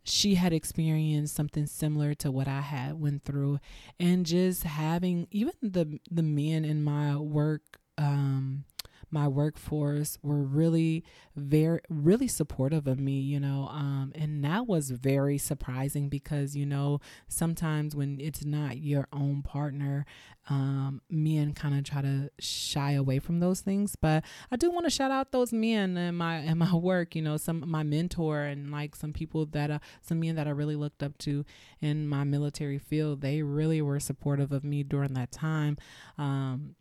she 0.06 0.34
had 0.34 0.52
experienced 0.52 1.34
something 1.34 1.66
similar 1.66 2.12
to 2.14 2.30
what 2.30 2.46
I 2.46 2.60
had 2.60 3.00
went 3.00 3.24
through, 3.24 3.58
and 3.98 4.26
just 4.26 4.64
having 4.64 5.26
even 5.30 5.54
the 5.62 5.98
the 6.10 6.22
men 6.22 6.64
in 6.64 6.84
my 6.84 7.16
work. 7.16 7.62
Um, 7.96 8.64
my 9.14 9.28
workforce 9.28 10.18
were 10.25 10.42
really 10.42 11.04
very 11.37 11.80
really 11.88 12.26
supportive 12.26 12.88
of 12.88 12.99
me 12.99 13.21
you 13.21 13.38
know 13.38 13.68
um, 13.71 14.12
and 14.16 14.44
that 14.44 14.66
was 14.66 14.90
very 14.90 15.38
surprising 15.38 16.09
because 16.09 16.56
you 16.56 16.66
know 16.66 16.99
sometimes 17.28 17.94
when 17.94 18.21
it's 18.21 18.44
not 18.44 18.78
your 18.78 19.06
own 19.12 19.40
partner 19.40 20.04
um, 20.50 21.00
men 21.09 21.54
kind 21.54 21.78
of 21.78 21.85
try 21.85 22.02
to 22.02 22.28
shy 22.40 22.90
away 22.92 23.21
from 23.21 23.38
those 23.38 23.61
things 23.61 23.94
but 23.94 24.25
i 24.50 24.56
do 24.56 24.68
want 24.68 24.85
to 24.85 24.90
shout 24.90 25.12
out 25.12 25.30
those 25.30 25.52
men 25.52 25.97
in 25.97 26.16
my 26.16 26.38
in 26.38 26.59
my 26.59 26.75
work 26.75 27.14
you 27.14 27.23
know 27.23 27.37
some 27.37 27.62
my 27.71 27.85
mentor 27.85 28.42
and 28.42 28.73
like 28.73 28.97
some 28.97 29.12
people 29.12 29.47
that 29.47 29.71
uh, 29.71 29.78
some 30.02 30.18
men 30.18 30.35
that 30.35 30.49
i 30.49 30.50
really 30.50 30.76
looked 30.76 31.04
up 31.04 31.16
to 31.18 31.44
in 31.80 32.09
my 32.09 32.25
military 32.25 32.78
field 32.78 33.21
they 33.21 33.42
really 33.42 33.80
were 33.80 34.00
supportive 34.00 34.50
of 34.50 34.64
me 34.64 34.83
during 34.83 35.14
that 35.14 35.30
time 35.30 35.78
um, 36.18 36.75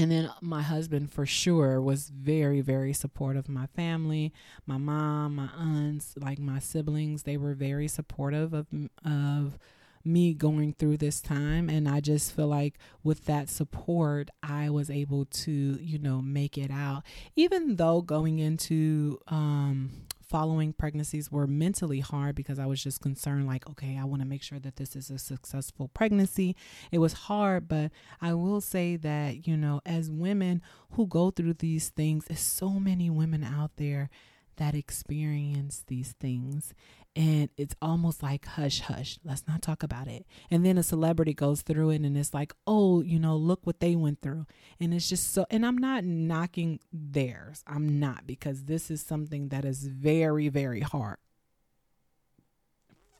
and 0.00 0.10
then 0.10 0.30
my 0.40 0.62
husband 0.62 1.12
for 1.12 1.26
sure 1.26 1.80
was 1.80 2.08
very 2.08 2.62
very 2.62 2.92
supportive. 2.94 3.48
My 3.48 3.66
family 3.66 4.32
my 4.66 4.78
mom 4.78 5.36
my 5.36 5.48
aunts 5.56 6.14
like 6.16 6.38
my 6.38 6.58
siblings 6.58 7.24
they 7.24 7.36
were 7.36 7.54
very 7.54 7.86
supportive 7.86 8.54
of 8.54 8.66
of 9.04 9.58
me 10.02 10.32
going 10.32 10.72
through 10.72 10.96
this 10.96 11.20
time. 11.20 11.68
And 11.68 11.86
i 11.86 12.00
just 12.00 12.34
feel 12.34 12.46
like 12.46 12.78
with 13.04 13.26
that 13.26 13.50
support 13.50 14.30
i 14.42 14.70
was 14.70 14.88
able 14.88 15.26
to 15.26 15.78
you 15.80 15.98
know 15.98 16.22
make 16.22 16.56
it 16.56 16.70
out. 16.70 17.02
Even 17.36 17.76
though 17.76 18.00
going 18.00 18.38
into 18.38 19.20
um 19.28 19.90
following 20.30 20.72
pregnancies 20.72 21.30
were 21.30 21.48
mentally 21.48 21.98
hard 22.00 22.36
because 22.36 22.60
I 22.60 22.66
was 22.66 22.82
just 22.82 23.00
concerned, 23.00 23.48
like, 23.48 23.68
okay, 23.68 23.98
I 24.00 24.04
want 24.04 24.22
to 24.22 24.28
make 24.28 24.44
sure 24.44 24.60
that 24.60 24.76
this 24.76 24.94
is 24.94 25.10
a 25.10 25.18
successful 25.18 25.88
pregnancy. 25.88 26.54
It 26.92 26.98
was 27.00 27.12
hard, 27.12 27.66
but 27.66 27.90
I 28.22 28.34
will 28.34 28.60
say 28.60 28.94
that, 28.96 29.48
you 29.48 29.56
know, 29.56 29.80
as 29.84 30.10
women 30.10 30.62
who 30.92 31.08
go 31.08 31.30
through 31.30 31.54
these 31.54 31.88
things, 31.88 32.26
there's 32.26 32.40
so 32.40 32.70
many 32.70 33.10
women 33.10 33.42
out 33.42 33.72
there 33.76 34.08
that 34.56 34.74
experience 34.74 35.84
these 35.88 36.12
things 36.20 36.74
and 37.16 37.48
it's 37.56 37.74
almost 37.82 38.22
like 38.22 38.46
hush 38.46 38.80
hush 38.80 39.18
let's 39.24 39.46
not 39.48 39.62
talk 39.62 39.82
about 39.82 40.08
it. 40.08 40.26
And 40.50 40.64
then 40.64 40.78
a 40.78 40.82
celebrity 40.82 41.34
goes 41.34 41.62
through 41.62 41.90
it 41.90 42.02
and 42.02 42.16
it's 42.16 42.34
like 42.34 42.54
oh 42.66 43.02
you 43.02 43.18
know 43.18 43.36
look 43.36 43.60
what 43.64 43.80
they 43.80 43.96
went 43.96 44.22
through. 44.22 44.46
And 44.78 44.94
it's 44.94 45.08
just 45.08 45.32
so 45.32 45.46
and 45.50 45.66
i'm 45.66 45.78
not 45.78 46.04
knocking 46.04 46.80
theirs. 46.92 47.64
I'm 47.66 47.98
not 47.98 48.26
because 48.26 48.64
this 48.64 48.90
is 48.90 49.02
something 49.02 49.48
that 49.48 49.64
is 49.64 49.86
very 49.86 50.48
very 50.48 50.80
hard 50.80 51.18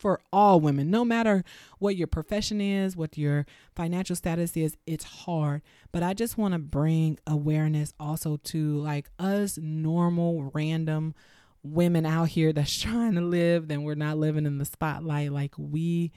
for 0.00 0.18
all 0.32 0.60
women, 0.60 0.90
no 0.90 1.04
matter 1.04 1.44
what 1.78 1.94
your 1.94 2.06
profession 2.06 2.60
is, 2.60 2.96
what 2.96 3.18
your 3.18 3.44
financial 3.76 4.16
status 4.16 4.56
is, 4.56 4.76
it's 4.86 5.04
hard. 5.04 5.60
But 5.92 6.02
I 6.02 6.14
just 6.14 6.38
want 6.38 6.52
to 6.54 6.58
bring 6.58 7.18
awareness 7.26 7.92
also 8.00 8.38
to 8.44 8.78
like 8.78 9.10
us 9.18 9.58
normal, 9.58 10.50
random 10.54 11.14
women 11.62 12.06
out 12.06 12.28
here 12.28 12.52
that's 12.52 12.78
trying 12.80 13.14
to 13.14 13.20
live 13.20 13.70
and 13.70 13.84
we're 13.84 13.94
not 13.94 14.18
living 14.18 14.46
in 14.46 14.58
the 14.58 14.64
spotlight. 14.64 15.32
Like 15.32 15.54
we 15.56 16.12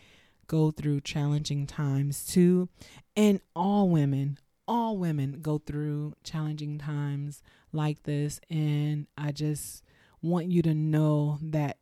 go 0.48 0.72
through 0.72 1.02
challenging 1.02 1.66
times 1.66 2.26
too. 2.26 2.70
And 3.16 3.42
all 3.56 3.90
women, 3.90 4.38
all 4.68 4.98
women 4.98 5.40
go 5.42 5.58
through 5.58 6.14
challenging 6.24 6.78
times 6.78 7.42
like 7.72 8.04
this. 8.04 8.40
And 8.50 9.08
I 9.18 9.32
just 9.32 9.84
want 10.22 10.52
you 10.52 10.62
to 10.64 10.74
know 10.74 11.38
that 11.42 11.78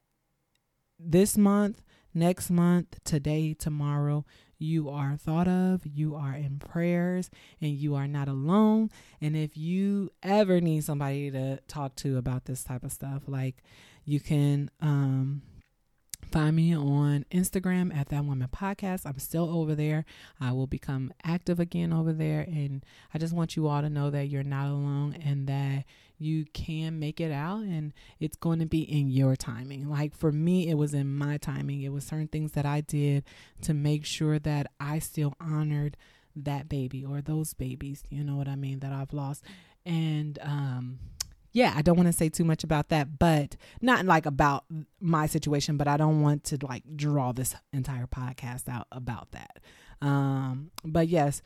this 0.99 1.37
month, 1.37 1.81
next 2.13 2.49
month, 2.49 2.99
today, 3.03 3.53
tomorrow, 3.53 4.25
you 4.61 4.89
are 4.89 5.17
thought 5.17 5.47
of, 5.47 5.81
you 5.85 6.15
are 6.15 6.33
in 6.33 6.59
prayers, 6.59 7.29
and 7.59 7.71
you 7.71 7.95
are 7.95 8.07
not 8.07 8.27
alone. 8.27 8.89
And 9.19 9.35
if 9.35 9.57
you 9.57 10.11
ever 10.23 10.61
need 10.61 10.83
somebody 10.83 11.31
to 11.31 11.59
talk 11.67 11.95
to 11.97 12.17
about 12.17 12.45
this 12.45 12.63
type 12.63 12.83
of 12.83 12.91
stuff, 12.91 13.23
like 13.27 13.63
you 14.05 14.19
can 14.19 14.69
um, 14.81 15.41
Find 16.31 16.55
me 16.55 16.73
on 16.73 17.25
Instagram 17.29 17.93
at 17.93 18.07
That 18.07 18.23
Woman 18.23 18.47
Podcast. 18.47 19.05
I'm 19.05 19.19
still 19.19 19.49
over 19.53 19.75
there. 19.75 20.05
I 20.39 20.53
will 20.53 20.67
become 20.67 21.11
active 21.25 21.59
again 21.59 21.91
over 21.91 22.13
there. 22.13 22.41
And 22.41 22.85
I 23.13 23.17
just 23.17 23.33
want 23.33 23.57
you 23.57 23.67
all 23.67 23.81
to 23.81 23.89
know 23.89 24.09
that 24.11 24.29
you're 24.29 24.41
not 24.41 24.67
alone 24.67 25.17
and 25.25 25.45
that 25.47 25.83
you 26.21 26.45
can 26.53 26.99
make 26.99 27.19
it 27.19 27.31
out 27.31 27.61
and 27.61 27.93
it's 28.19 28.37
going 28.37 28.59
to 28.59 28.65
be 28.65 28.81
in 28.81 29.09
your 29.09 29.35
timing. 29.35 29.89
Like 29.89 30.15
for 30.15 30.31
me, 30.31 30.69
it 30.69 30.75
was 30.75 30.93
in 30.93 31.17
my 31.17 31.37
timing. 31.37 31.81
It 31.81 31.91
was 31.91 32.03
certain 32.03 32.27
things 32.27 32.51
that 32.51 32.65
I 32.65 32.81
did 32.81 33.23
to 33.63 33.73
make 33.73 34.05
sure 34.05 34.37
that 34.39 34.67
I 34.79 34.99
still 34.99 35.33
honored 35.39 35.97
that 36.35 36.69
baby 36.69 37.03
or 37.03 37.21
those 37.21 37.53
babies, 37.53 38.03
you 38.09 38.23
know 38.23 38.35
what 38.35 38.47
I 38.47 38.55
mean, 38.55 38.79
that 38.79 38.93
I've 38.93 39.13
lost. 39.13 39.43
And 39.85 40.37
um 40.41 40.99
yeah, 41.53 41.73
I 41.75 41.81
don't 41.81 41.97
want 41.97 42.07
to 42.07 42.13
say 42.13 42.29
too 42.29 42.45
much 42.45 42.63
about 42.63 42.89
that, 42.89 43.19
but 43.19 43.57
not 43.81 44.05
like 44.05 44.25
about 44.25 44.63
my 45.01 45.25
situation, 45.25 45.75
but 45.75 45.87
I 45.87 45.97
don't 45.97 46.21
want 46.21 46.45
to 46.45 46.57
like 46.61 46.83
draw 46.95 47.33
this 47.33 47.55
entire 47.73 48.07
podcast 48.07 48.69
out 48.69 48.87
about 48.91 49.31
that. 49.31 49.59
Um, 50.01 50.71
but 50.85 51.09
yes, 51.09 51.41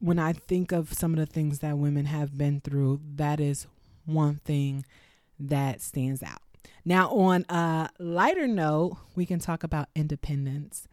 when 0.00 0.18
I 0.18 0.32
think 0.32 0.72
of 0.72 0.92
some 0.92 1.12
of 1.12 1.20
the 1.20 1.26
things 1.26 1.60
that 1.60 1.78
women 1.78 2.06
have 2.06 2.36
been 2.36 2.60
through, 2.60 3.00
that 3.14 3.38
is 3.38 3.68
one 4.06 4.36
thing 4.44 4.84
that 5.38 5.80
stands 5.80 6.22
out. 6.22 6.42
Now, 6.84 7.08
on 7.10 7.44
a 7.48 7.88
lighter 7.98 8.46
note, 8.46 8.98
we 9.14 9.26
can 9.26 9.38
talk 9.38 9.64
about 9.64 9.88
independence. 9.94 10.86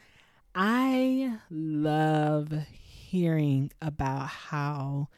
I 0.55 1.37
love 1.49 2.53
hearing 2.71 3.71
about 3.81 4.27
how 4.27 5.09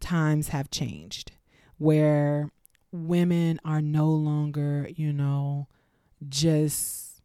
times 0.00 0.48
have 0.48 0.70
changed, 0.70 1.32
where 1.78 2.50
women 2.92 3.60
are 3.64 3.82
no 3.82 4.08
longer, 4.08 4.88
you 4.94 5.12
know, 5.12 5.68
just 6.28 7.20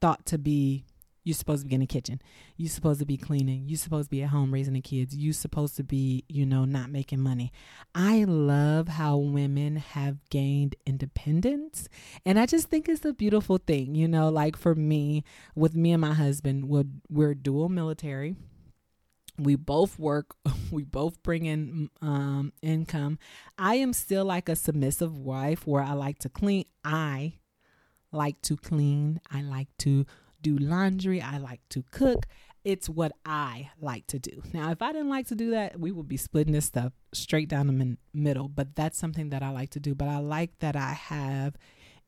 thought 0.00 0.26
to 0.26 0.38
be 0.38 0.84
you're 1.28 1.34
supposed 1.34 1.62
to 1.62 1.68
be 1.68 1.74
in 1.74 1.82
the 1.82 1.86
kitchen. 1.86 2.22
You're 2.56 2.70
supposed 2.70 3.00
to 3.00 3.06
be 3.06 3.18
cleaning. 3.18 3.68
You're 3.68 3.76
supposed 3.76 4.06
to 4.06 4.10
be 4.10 4.22
at 4.22 4.30
home 4.30 4.50
raising 4.50 4.72
the 4.72 4.80
kids. 4.80 5.14
You're 5.14 5.34
supposed 5.34 5.76
to 5.76 5.84
be, 5.84 6.24
you 6.26 6.46
know, 6.46 6.64
not 6.64 6.88
making 6.88 7.20
money. 7.20 7.52
I 7.94 8.24
love 8.24 8.88
how 8.88 9.18
women 9.18 9.76
have 9.76 10.26
gained 10.30 10.74
independence. 10.86 11.86
And 12.24 12.38
I 12.38 12.46
just 12.46 12.70
think 12.70 12.88
it's 12.88 13.04
a 13.04 13.12
beautiful 13.12 13.58
thing. 13.58 13.94
You 13.94 14.08
know, 14.08 14.30
like 14.30 14.56
for 14.56 14.74
me, 14.74 15.22
with 15.54 15.76
me 15.76 15.92
and 15.92 16.00
my 16.00 16.14
husband, 16.14 16.66
we're, 16.66 16.86
we're 17.10 17.34
dual 17.34 17.68
military 17.68 18.34
we 19.40 19.54
both 19.54 20.00
work 20.00 20.34
we 20.72 20.82
both 20.82 21.22
bring 21.22 21.46
in 21.46 21.88
um, 22.02 22.52
income 22.60 23.20
i 23.56 23.76
am 23.76 23.92
still 23.92 24.24
like 24.24 24.48
a 24.48 24.56
submissive 24.56 25.16
wife 25.16 25.64
where 25.64 25.80
i 25.80 25.92
like 25.92 26.18
to 26.18 26.28
clean 26.28 26.64
i 26.82 27.34
like 28.10 28.42
to 28.42 28.56
clean 28.56 29.20
i 29.30 29.40
like 29.40 29.68
to 29.78 30.04
do 30.42 30.56
laundry 30.56 31.20
i 31.20 31.38
like 31.38 31.60
to 31.68 31.82
cook 31.90 32.26
it's 32.64 32.88
what 32.88 33.12
i 33.24 33.70
like 33.80 34.06
to 34.06 34.18
do 34.18 34.42
now 34.52 34.70
if 34.70 34.82
i 34.82 34.92
didn't 34.92 35.08
like 35.08 35.26
to 35.26 35.34
do 35.34 35.50
that 35.50 35.78
we 35.78 35.90
would 35.92 36.08
be 36.08 36.16
splitting 36.16 36.52
this 36.52 36.66
stuff 36.66 36.92
straight 37.12 37.48
down 37.48 37.66
the 37.66 37.72
min- 37.72 37.98
middle 38.12 38.48
but 38.48 38.74
that's 38.74 38.98
something 38.98 39.30
that 39.30 39.42
i 39.42 39.50
like 39.50 39.70
to 39.70 39.80
do 39.80 39.94
but 39.94 40.08
i 40.08 40.18
like 40.18 40.58
that 40.58 40.76
i 40.76 40.92
have 40.92 41.54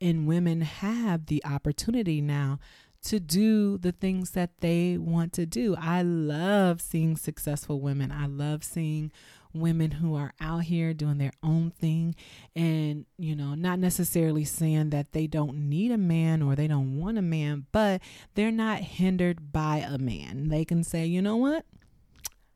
and 0.00 0.26
women 0.26 0.62
have 0.62 1.26
the 1.26 1.44
opportunity 1.44 2.20
now 2.20 2.58
to 3.02 3.18
do 3.18 3.78
the 3.78 3.92
things 3.92 4.32
that 4.32 4.50
they 4.60 4.98
want 4.98 5.32
to 5.32 5.46
do. 5.46 5.74
I 5.78 6.02
love 6.02 6.80
seeing 6.80 7.16
successful 7.16 7.80
women. 7.80 8.12
I 8.12 8.26
love 8.26 8.62
seeing 8.62 9.10
women 9.52 9.92
who 9.92 10.14
are 10.14 10.32
out 10.40 10.64
here 10.64 10.94
doing 10.94 11.18
their 11.18 11.32
own 11.42 11.70
thing 11.70 12.14
and, 12.54 13.06
you 13.18 13.34
know, 13.34 13.54
not 13.54 13.78
necessarily 13.78 14.44
saying 14.44 14.90
that 14.90 15.12
they 15.12 15.26
don't 15.26 15.68
need 15.68 15.90
a 15.90 15.98
man 15.98 16.42
or 16.42 16.54
they 16.54 16.68
don't 16.68 16.98
want 16.98 17.18
a 17.18 17.22
man, 17.22 17.66
but 17.72 18.00
they're 18.34 18.50
not 18.50 18.80
hindered 18.80 19.52
by 19.52 19.78
a 19.78 19.98
man. 19.98 20.48
They 20.48 20.64
can 20.64 20.84
say, 20.84 21.06
you 21.06 21.22
know 21.22 21.36
what? 21.36 21.64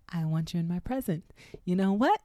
I 0.09 0.25
want 0.25 0.55
you 0.55 0.61
in 0.61 0.69
my 0.69 0.79
presence. 0.79 1.27
You 1.65 1.77
know 1.77 1.93
what? 1.93 2.21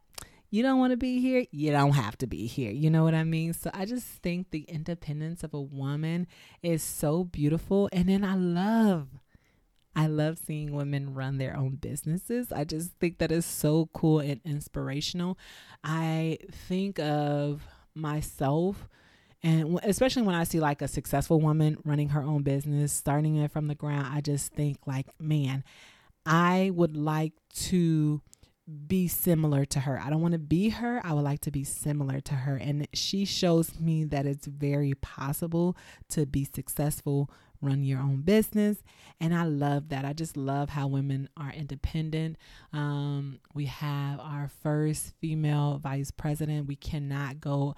you 0.52 0.64
don't 0.64 0.80
want 0.80 0.92
to 0.92 0.98
be 0.98 1.20
here, 1.20 1.46
you 1.52 1.72
don't 1.72 1.94
have 1.94 2.18
to 2.18 2.28
be 2.28 2.48
here. 2.48 2.72
You 2.72 2.90
know 2.90 3.04
what 3.04 3.14
I 3.14 3.24
mean? 3.24 3.54
So 3.54 3.70
I 3.74 3.86
just 3.86 4.06
think 4.06 4.50
the 4.50 4.62
independence 4.62 5.44
of 5.44 5.54
a 5.54 5.62
woman 5.62 6.28
is 6.64 6.82
so 6.82 7.24
beautiful. 7.24 7.90
And 7.92 8.10
then 8.10 8.24
I 8.24 8.36
love, 8.36 9.08
I 10.00 10.08
love 10.08 10.38
seeing 10.38 10.72
women 10.72 11.14
run 11.14 11.40
their 11.40 11.58
own 11.58 11.76
businesses. 11.76 12.54
I 12.54 12.64
just 12.64 12.92
think 13.02 13.18
that 13.18 13.34
is 13.34 13.46
so 13.46 13.90
cool 13.92 14.20
and 14.20 14.40
inspirational. 14.46 15.38
I 15.84 16.38
think 16.70 17.00
of 17.00 17.62
myself 17.94 18.88
and 19.44 19.78
especially 19.84 20.22
when 20.22 20.36
I 20.36 20.46
see 20.46 20.62
like 20.62 20.82
a 20.82 20.88
successful 20.88 21.42
woman 21.42 21.78
running 21.84 22.10
her 22.10 22.22
own 22.22 22.44
business, 22.44 22.94
starting 22.94 23.36
it 23.36 23.52
from 23.52 23.68
the 23.68 23.76
ground, 23.76 24.08
I 24.14 24.22
just 24.22 24.54
think 24.54 24.78
like, 24.86 25.08
man, 25.20 25.66
I 26.26 26.72
would 26.74 26.96
like 26.96 27.34
to 27.68 28.22
be 28.88 29.08
similar 29.08 29.66
to 29.66 29.82
her. 29.82 30.00
I 30.00 30.10
don't 30.10 30.22
want 30.22 30.34
to 30.34 30.40
be 30.40 30.70
her. 30.70 31.02
I 31.04 31.14
would 31.14 31.24
like 31.24 31.42
to 31.42 31.52
be 31.52 31.64
similar 31.66 32.22
to 32.22 32.36
her. 32.36 32.56
And 32.56 32.88
she 32.94 33.26
shows 33.26 33.80
me 33.80 34.06
that 34.06 34.26
it's 34.26 34.46
very 34.46 34.94
possible 34.96 35.76
to 36.10 36.26
be 36.26 36.46
successful, 36.46 37.30
run 37.62 37.84
your 37.84 38.00
own 38.00 38.22
business. 38.22 38.78
And 39.20 39.36
I 39.36 39.44
love 39.44 39.90
that. 39.90 40.06
I 40.06 40.14
just 40.14 40.38
love 40.38 40.70
how 40.70 40.88
women 40.88 41.30
are 41.36 41.52
independent. 41.52 42.38
Um, 42.72 43.40
we 43.54 43.66
have 43.66 44.20
our 44.20 44.50
first 44.62 45.14
female 45.20 45.80
vice 45.82 46.12
president. 46.12 46.68
We 46.68 46.76
cannot 46.76 47.42
go 47.42 47.76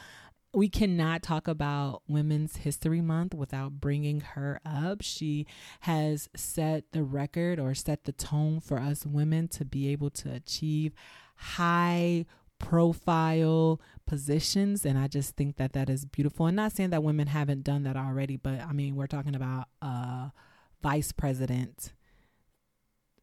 we 0.53 0.67
cannot 0.67 1.23
talk 1.23 1.47
about 1.47 2.01
Women's 2.09 2.57
History 2.57 2.99
Month 2.99 3.33
without 3.33 3.79
bringing 3.79 4.19
her 4.19 4.59
up. 4.65 5.01
She 5.01 5.47
has 5.81 6.27
set 6.35 6.91
the 6.91 7.03
record 7.03 7.57
or 7.57 7.73
set 7.73 8.03
the 8.03 8.11
tone 8.11 8.59
for 8.59 8.77
us 8.77 9.05
women 9.05 9.47
to 9.49 9.63
be 9.63 9.89
able 9.93 10.09
to 10.09 10.33
achieve 10.33 10.93
high 11.37 12.25
profile 12.61 13.81
positions 14.05 14.85
and 14.85 14.97
i 14.97 15.07
just 15.07 15.35
think 15.35 15.57
that 15.57 15.73
that 15.73 15.89
is 15.89 16.05
beautiful 16.05 16.45
and 16.45 16.59
I'm 16.59 16.65
not 16.65 16.73
saying 16.73 16.91
that 16.91 17.03
women 17.03 17.27
haven't 17.27 17.63
done 17.63 17.83
that 17.83 17.95
already 17.95 18.37
but 18.37 18.61
i 18.61 18.71
mean 18.71 18.95
we're 18.95 19.07
talking 19.07 19.35
about 19.35 19.65
a 19.81 20.31
vice 20.81 21.11
president 21.11 21.93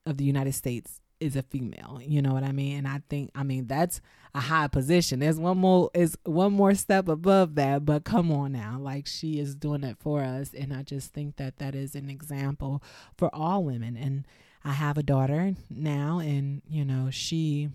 of 0.04 0.16
the 0.16 0.24
united 0.24 0.52
states 0.52 1.00
is 1.20 1.36
a 1.36 1.42
female. 1.42 2.00
You 2.02 2.22
know 2.22 2.32
what 2.32 2.44
I 2.44 2.52
mean? 2.52 2.78
And 2.78 2.88
I 2.88 3.02
think 3.08 3.30
I 3.34 3.42
mean 3.42 3.66
that's 3.66 4.00
a 4.34 4.40
high 4.40 4.68
position. 4.68 5.20
There's 5.20 5.38
one 5.38 5.58
more 5.58 5.90
is 5.94 6.16
one 6.24 6.52
more 6.52 6.74
step 6.74 7.08
above 7.08 7.54
that, 7.56 7.84
but 7.84 8.04
come 8.04 8.30
on 8.30 8.52
now. 8.52 8.78
Like 8.80 9.06
she 9.06 9.38
is 9.38 9.54
doing 9.54 9.84
it 9.84 9.96
for 9.98 10.22
us 10.22 10.52
and 10.54 10.72
I 10.72 10.82
just 10.82 11.12
think 11.12 11.36
that 11.36 11.58
that 11.58 11.74
is 11.74 11.94
an 11.94 12.10
example 12.10 12.82
for 13.16 13.34
all 13.34 13.64
women 13.64 13.96
and 13.96 14.26
I 14.64 14.72
have 14.72 14.98
a 14.98 15.02
daughter 15.02 15.54
now 15.70 16.18
and 16.18 16.62
you 16.68 16.84
know, 16.84 17.08
she 17.10 17.68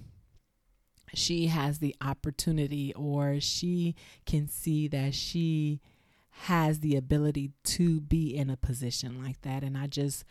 she 1.13 1.47
has 1.47 1.79
the 1.79 1.95
opportunity 2.01 2.93
or 2.95 3.39
she 3.39 3.95
can 4.25 4.47
see 4.47 4.87
that 4.87 5.13
she 5.13 5.81
has 6.47 6.79
the 6.79 6.95
ability 6.95 7.51
to 7.63 8.01
be 8.01 8.35
in 8.35 8.49
a 8.49 8.57
position 8.57 9.23
like 9.23 9.41
that 9.41 9.63
and 9.63 9.77
I 9.77 9.87
just 9.87 10.25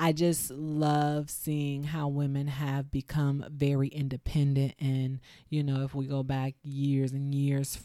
I 0.00 0.12
just 0.12 0.50
love 0.50 1.28
seeing 1.28 1.84
how 1.84 2.08
women 2.08 2.46
have 2.46 2.90
become 2.90 3.44
very 3.50 3.88
independent. 3.88 4.74
And, 4.78 5.18
you 5.48 5.64
know, 5.64 5.82
if 5.82 5.94
we 5.94 6.06
go 6.06 6.22
back 6.22 6.54
years 6.62 7.10
and 7.10 7.34
years 7.34 7.78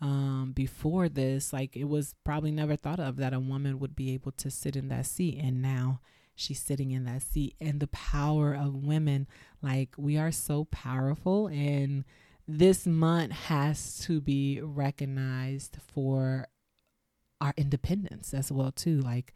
um, 0.00 0.52
before 0.54 1.08
this, 1.08 1.54
like 1.54 1.74
it 1.74 1.84
was 1.84 2.14
probably 2.22 2.50
never 2.50 2.76
thought 2.76 3.00
of 3.00 3.16
that 3.16 3.32
a 3.32 3.40
woman 3.40 3.78
would 3.78 3.96
be 3.96 4.12
able 4.12 4.32
to 4.32 4.50
sit 4.50 4.76
in 4.76 4.88
that 4.88 5.06
seat. 5.06 5.38
And 5.42 5.62
now 5.62 6.00
she's 6.34 6.60
sitting 6.60 6.90
in 6.90 7.04
that 7.04 7.22
seat. 7.22 7.56
And 7.62 7.80
the 7.80 7.86
power 7.88 8.52
of 8.52 8.74
women, 8.74 9.26
like 9.64 9.94
we 9.96 10.16
are 10.16 10.30
so 10.30 10.64
powerful. 10.66 11.48
And 11.48 12.04
this 12.46 12.86
month 12.86 13.32
has 13.32 13.98
to 14.00 14.20
be 14.20 14.60
recognized 14.62 15.78
for 15.92 16.48
our 17.40 17.54
independence 17.56 18.34
as 18.34 18.52
well, 18.52 18.70
too. 18.70 19.00
Like, 19.00 19.32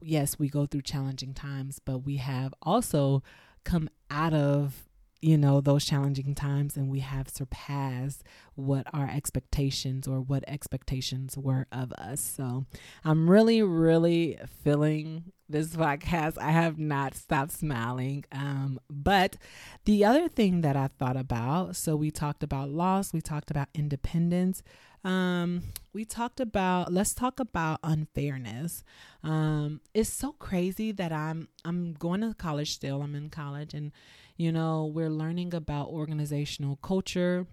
yes, 0.00 0.38
we 0.38 0.48
go 0.48 0.66
through 0.66 0.82
challenging 0.82 1.34
times, 1.34 1.80
but 1.84 1.98
we 1.98 2.16
have 2.16 2.54
also 2.62 3.22
come 3.64 3.90
out 4.10 4.32
of 4.32 4.84
you 5.22 5.36
know 5.36 5.60
those 5.60 5.84
challenging 5.84 6.34
times 6.34 6.76
and 6.76 6.88
we 6.90 7.00
have 7.00 7.28
surpassed 7.28 8.22
what 8.54 8.86
our 8.92 9.08
expectations 9.08 10.06
or 10.06 10.20
what 10.20 10.44
expectations 10.46 11.36
were 11.38 11.66
of 11.72 11.90
us 11.94 12.20
so 12.20 12.66
i'm 13.02 13.28
really 13.28 13.62
really 13.62 14.38
feeling 14.62 15.32
this 15.48 15.76
podcast 15.76 16.36
i 16.38 16.50
have 16.50 16.78
not 16.78 17.14
stopped 17.14 17.52
smiling 17.52 18.24
um, 18.32 18.78
but 18.90 19.36
the 19.84 20.04
other 20.04 20.28
thing 20.28 20.60
that 20.60 20.76
i 20.76 20.88
thought 20.98 21.16
about 21.16 21.76
so 21.76 21.94
we 21.96 22.10
talked 22.10 22.42
about 22.42 22.68
loss 22.68 23.12
we 23.12 23.20
talked 23.20 23.50
about 23.50 23.68
independence 23.74 24.62
um, 25.06 25.62
we 25.92 26.04
talked 26.04 26.40
about 26.40 26.92
let's 26.92 27.14
talk 27.14 27.38
about 27.38 27.78
unfairness. 27.84 28.82
Um, 29.22 29.80
it's 29.94 30.12
so 30.12 30.32
crazy 30.32 30.90
that 30.90 31.12
I'm 31.12 31.46
I'm 31.64 31.92
going 31.92 32.22
to 32.22 32.34
college 32.34 32.72
still. 32.72 33.02
I'm 33.02 33.14
in 33.14 33.30
college 33.30 33.72
and 33.72 33.92
you 34.36 34.50
know, 34.50 34.84
we're 34.84 35.10
learning 35.10 35.54
about 35.54 35.88
organizational 35.88 36.76
culture. 36.76 37.46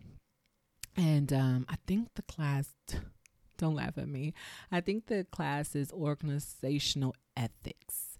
And 0.97 1.31
um, 1.31 1.65
I 1.69 1.75
think 1.87 2.09
the 2.15 2.23
class 2.23 2.73
don't 3.63 3.75
laugh 3.75 3.97
at 3.97 4.07
me. 4.07 4.33
I 4.71 4.81
think 4.81 5.07
the 5.07 5.25
class 5.31 5.75
is 5.75 5.91
organizational 5.91 7.15
ethics 7.35 8.13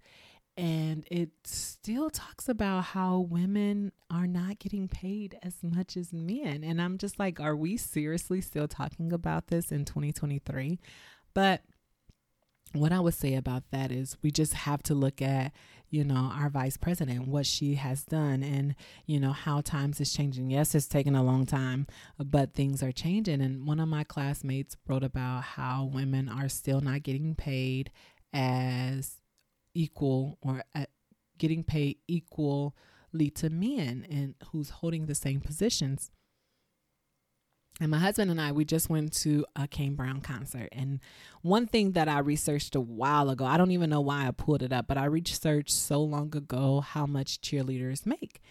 and 0.56 1.06
it 1.10 1.32
still 1.45 2.10
talks 2.10 2.47
about 2.47 2.84
how 2.84 3.19
women 3.19 3.91
are 4.12 4.27
not 4.27 4.60
getting 4.60 4.88
paid 4.88 5.36
as 5.41 5.56
much 5.63 5.97
as 5.97 6.13
men. 6.13 6.63
And 6.63 6.79
I'm 6.79 6.99
just 6.99 7.17
like, 7.17 7.39
are 7.39 7.56
we 7.56 7.75
seriously 7.75 8.39
still 8.39 8.67
talking 8.67 9.12
about 9.12 9.47
this 9.47 9.71
in 9.71 9.84
2023? 9.84 10.79
But 11.34 11.62
what 12.73 12.91
I 12.91 12.99
would 12.99 13.15
say 13.15 13.34
about 13.34 13.63
that 13.71 13.91
is 13.91 14.17
we 14.21 14.29
just 14.29 14.53
have 14.53 14.84
to 14.84 14.93
look 14.93 15.21
at, 15.23 15.53
you 15.93 16.03
know, 16.03 16.32
our 16.34 16.49
vice 16.49 16.75
president, 16.75 17.27
what 17.27 17.45
she 17.45 17.75
has 17.75 18.03
done, 18.03 18.41
and, 18.41 18.73
you 19.06 19.19
know, 19.19 19.32
how 19.32 19.62
times 19.62 20.01
is 20.01 20.12
changing. 20.12 20.49
Yes, 20.49 20.73
it's 20.73 20.88
taken 20.88 21.13
a 21.13 21.21
long 21.21 21.45
time, 21.45 21.86
but 22.17 22.56
things 22.56 22.82
are 22.82 22.91
changing. 22.91 23.41
And 23.41 23.67
one 23.67 23.79
of 23.79 23.88
my 23.88 24.03
classmates 24.03 24.75
wrote 24.88 25.03
about 25.03 25.43
how 25.43 25.84
women 25.93 26.29
are 26.29 26.49
still 26.49 26.82
not 26.82 27.03
getting 27.03 27.36
paid 27.36 27.91
as 28.34 29.19
equal 29.75 30.39
or 30.41 30.63
at 30.73 30.89
getting 31.38 31.63
paid 31.63 31.97
equally 32.08 33.29
to 33.36 33.51
men 33.51 34.08
and 34.10 34.34
who's 34.51 34.71
holding 34.71 35.06
the 35.06 35.13
same 35.13 35.41
positions. 35.41 36.10
And 37.81 37.89
my 37.89 37.97
husband 37.97 38.29
and 38.29 38.39
I, 38.39 38.51
we 38.51 38.65
just 38.65 38.89
went 38.89 39.13
to 39.21 39.45
a 39.55 39.67
Kane 39.67 39.95
Brown 39.95 40.21
concert. 40.21 40.69
And 40.71 40.99
one 41.41 41.65
thing 41.65 41.93
that 41.93 42.07
I 42.07 42.19
researched 42.19 42.75
a 42.75 42.81
while 42.81 43.29
ago, 43.29 43.45
I 43.45 43.57
don't 43.57 43.71
even 43.71 43.89
know 43.89 44.01
why 44.01 44.27
I 44.27 44.31
pulled 44.31 44.62
it 44.62 44.71
up, 44.71 44.88
but 44.88 44.97
I 44.97 45.05
researched 45.05 45.71
so 45.71 46.01
long 46.01 46.36
ago 46.36 46.81
how 46.81 47.07
much 47.07 47.41
cheerleaders 47.41 48.05
make. 48.05 48.41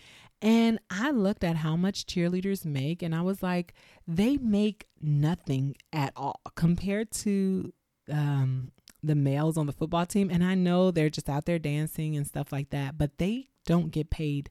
And 0.42 0.80
I 0.90 1.12
looked 1.12 1.44
at 1.44 1.54
how 1.54 1.76
much 1.76 2.04
cheerleaders 2.04 2.64
make, 2.64 3.00
and 3.00 3.14
I 3.14 3.22
was 3.22 3.44
like, 3.44 3.74
they 4.08 4.36
make 4.38 4.88
nothing 5.00 5.76
at 5.92 6.12
all 6.16 6.40
compared 6.56 7.12
to 7.12 7.72
um, 8.10 8.72
the 9.04 9.14
males 9.14 9.56
on 9.56 9.66
the 9.66 9.72
football 9.72 10.04
team. 10.04 10.30
And 10.30 10.42
I 10.42 10.56
know 10.56 10.90
they're 10.90 11.10
just 11.10 11.28
out 11.28 11.44
there 11.44 11.60
dancing 11.60 12.16
and 12.16 12.26
stuff 12.26 12.50
like 12.50 12.70
that, 12.70 12.98
but 12.98 13.18
they 13.18 13.50
don't 13.66 13.92
get 13.92 14.10
paid 14.10 14.50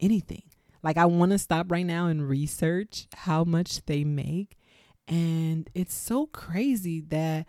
anything. 0.00 0.44
Like, 0.82 0.96
I 0.96 1.06
want 1.06 1.32
to 1.32 1.38
stop 1.38 1.70
right 1.70 1.86
now 1.86 2.06
and 2.06 2.28
research 2.28 3.06
how 3.14 3.44
much 3.44 3.84
they 3.86 4.04
make. 4.04 4.56
And 5.06 5.68
it's 5.74 5.94
so 5.94 6.26
crazy 6.26 7.00
that, 7.08 7.46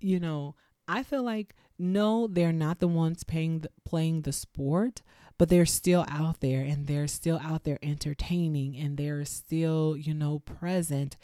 you 0.00 0.20
know, 0.20 0.54
I 0.86 1.02
feel 1.02 1.22
like 1.22 1.54
no, 1.78 2.26
they're 2.26 2.52
not 2.52 2.78
the 2.78 2.88
ones 2.88 3.24
paying 3.24 3.60
the, 3.60 3.70
playing 3.84 4.22
the 4.22 4.32
sport, 4.32 5.02
but 5.38 5.48
they're 5.48 5.66
still 5.66 6.06
out 6.08 6.40
there 6.40 6.62
and 6.62 6.86
they're 6.86 7.08
still 7.08 7.38
out 7.42 7.64
there 7.64 7.78
entertaining 7.82 8.76
and 8.76 8.96
they're 8.96 9.24
still, 9.24 9.96
you 9.96 10.14
know, 10.14 10.38
present. 10.38 11.16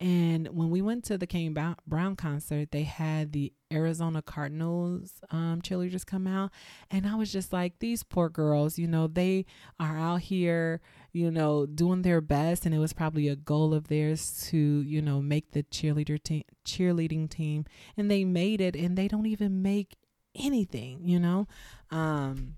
And 0.00 0.48
when 0.48 0.70
we 0.70 0.80
went 0.80 1.04
to 1.04 1.18
the 1.18 1.26
Kane 1.26 1.54
Brown 1.86 2.16
concert, 2.16 2.70
they 2.70 2.84
had 2.84 3.32
the 3.32 3.52
Arizona 3.70 4.22
Cardinals 4.22 5.20
um, 5.30 5.60
cheerleaders 5.60 6.06
come 6.06 6.26
out. 6.26 6.52
And 6.90 7.06
I 7.06 7.16
was 7.16 7.30
just 7.30 7.52
like, 7.52 7.78
these 7.80 8.02
poor 8.02 8.30
girls, 8.30 8.78
you 8.78 8.86
know, 8.86 9.06
they 9.06 9.44
are 9.78 9.98
out 9.98 10.22
here, 10.22 10.80
you 11.12 11.30
know, 11.30 11.66
doing 11.66 12.00
their 12.00 12.22
best. 12.22 12.64
And 12.64 12.74
it 12.74 12.78
was 12.78 12.94
probably 12.94 13.28
a 13.28 13.36
goal 13.36 13.74
of 13.74 13.88
theirs 13.88 14.46
to, 14.48 14.56
you 14.56 15.02
know, 15.02 15.20
make 15.20 15.50
the 15.50 15.64
cheerleader 15.64 16.44
cheerleading 16.64 17.28
team. 17.28 17.66
And 17.94 18.10
they 18.10 18.24
made 18.24 18.62
it 18.62 18.74
and 18.74 18.96
they 18.96 19.06
don't 19.06 19.26
even 19.26 19.60
make 19.60 19.98
anything, 20.34 21.00
you 21.04 21.20
know? 21.20 21.46
Um, 21.90 22.56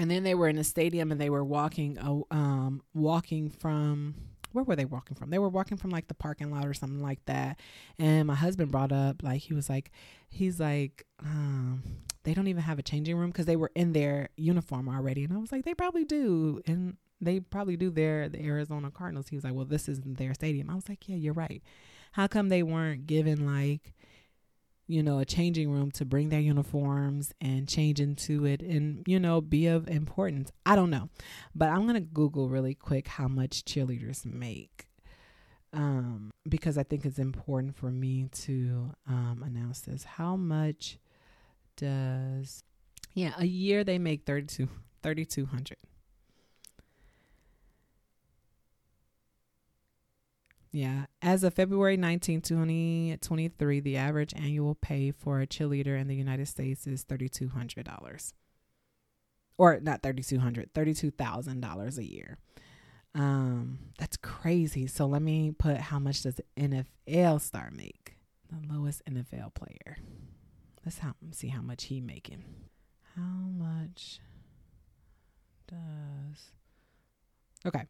and 0.00 0.10
then 0.10 0.24
they 0.24 0.34
were 0.34 0.48
in 0.48 0.58
a 0.58 0.64
stadium 0.64 1.12
and 1.12 1.20
they 1.20 1.30
were 1.30 1.44
walking, 1.44 1.98
uh, 1.98 2.34
um, 2.34 2.82
walking 2.94 3.48
from 3.48 4.16
where 4.52 4.64
were 4.64 4.76
they 4.76 4.84
walking 4.84 5.16
from? 5.16 5.30
They 5.30 5.38
were 5.38 5.48
walking 5.48 5.76
from 5.76 5.90
like 5.90 6.08
the 6.08 6.14
parking 6.14 6.50
lot 6.50 6.66
or 6.66 6.74
something 6.74 7.02
like 7.02 7.24
that. 7.26 7.60
And 7.98 8.26
my 8.26 8.34
husband 8.34 8.70
brought 8.70 8.92
up 8.92 9.22
like 9.22 9.42
he 9.42 9.54
was 9.54 9.68
like 9.68 9.90
he's 10.28 10.60
like 10.60 11.06
um 11.20 11.82
they 12.24 12.34
don't 12.34 12.48
even 12.48 12.62
have 12.62 12.78
a 12.78 12.82
changing 12.82 13.16
room 13.16 13.30
because 13.30 13.46
they 13.46 13.56
were 13.56 13.70
in 13.74 13.92
their 13.92 14.28
uniform 14.36 14.88
already. 14.88 15.24
And 15.24 15.32
I 15.32 15.38
was 15.38 15.52
like 15.52 15.64
they 15.64 15.74
probably 15.74 16.04
do. 16.04 16.60
And 16.66 16.96
they 17.20 17.40
probably 17.40 17.76
do 17.76 17.90
their 17.90 18.28
the 18.28 18.44
Arizona 18.44 18.90
Cardinals. 18.90 19.28
He 19.28 19.36
was 19.36 19.44
like, 19.44 19.54
"Well, 19.54 19.64
this 19.64 19.88
isn't 19.88 20.18
their 20.18 20.34
stadium." 20.34 20.70
I 20.70 20.74
was 20.74 20.88
like, 20.88 21.08
"Yeah, 21.08 21.16
you're 21.16 21.32
right. 21.32 21.62
How 22.12 22.26
come 22.26 22.48
they 22.48 22.62
weren't 22.62 23.06
given 23.06 23.44
like 23.44 23.92
you 24.88 25.02
know, 25.02 25.18
a 25.20 25.24
changing 25.26 25.70
room 25.70 25.90
to 25.92 26.04
bring 26.04 26.30
their 26.30 26.40
uniforms 26.40 27.32
and 27.40 27.68
change 27.68 28.00
into 28.00 28.46
it 28.46 28.62
and, 28.62 29.04
you 29.06 29.20
know, 29.20 29.40
be 29.40 29.66
of 29.68 29.86
importance. 29.88 30.50
I 30.66 30.76
don't 30.76 30.90
know. 30.90 31.10
But 31.54 31.70
I'm 31.70 31.82
going 31.82 31.94
to 31.94 32.00
Google 32.00 32.48
really 32.48 32.74
quick 32.74 33.08
how 33.08 33.28
much 33.28 33.64
cheerleaders 33.64 34.24
make. 34.26 34.86
um, 35.72 36.30
because 36.48 36.78
I 36.78 36.82
think 36.82 37.04
it's 37.04 37.18
important 37.18 37.76
for 37.76 37.90
me 37.90 38.28
to 38.44 38.92
um, 39.06 39.42
announce 39.44 39.80
this. 39.82 40.04
How 40.04 40.36
much 40.36 40.98
does 41.76 42.62
yeah 43.14 43.32
a 43.38 43.44
year 43.46 43.84
they 43.84 43.98
make 43.98 44.24
32 44.26 44.68
3200 45.02 45.76
Yeah. 50.70 51.06
As 51.22 51.44
of 51.44 51.54
February 51.54 51.96
19, 51.96 52.42
2023, 52.42 53.80
the 53.80 53.96
average 53.96 54.34
annual 54.34 54.74
pay 54.74 55.10
for 55.10 55.40
a 55.40 55.46
cheerleader 55.46 55.98
in 55.98 56.08
the 56.08 56.14
United 56.14 56.46
States 56.46 56.86
is 56.86 57.04
$3,200. 57.04 58.32
Or 59.56 59.80
not 59.80 60.02
$3,200, 60.02 60.70
$32,000 60.72 61.98
a 61.98 62.04
year. 62.04 62.38
Um, 63.14 63.78
that's 63.98 64.16
crazy. 64.16 64.86
So 64.86 65.06
let 65.06 65.22
me 65.22 65.50
put 65.50 65.78
how 65.78 65.98
much 65.98 66.22
does 66.22 66.40
NFL 66.56 67.40
star 67.40 67.70
make? 67.72 68.16
The 68.50 68.74
lowest 68.74 69.04
NFL 69.06 69.54
player. 69.54 69.98
Let's 70.84 70.98
how, 70.98 71.14
see 71.32 71.48
how 71.48 71.62
much 71.62 71.84
he 71.84 72.00
making. 72.00 72.44
How 73.16 73.48
much 73.56 74.20
does 75.66 76.52
Okay. 77.66 77.84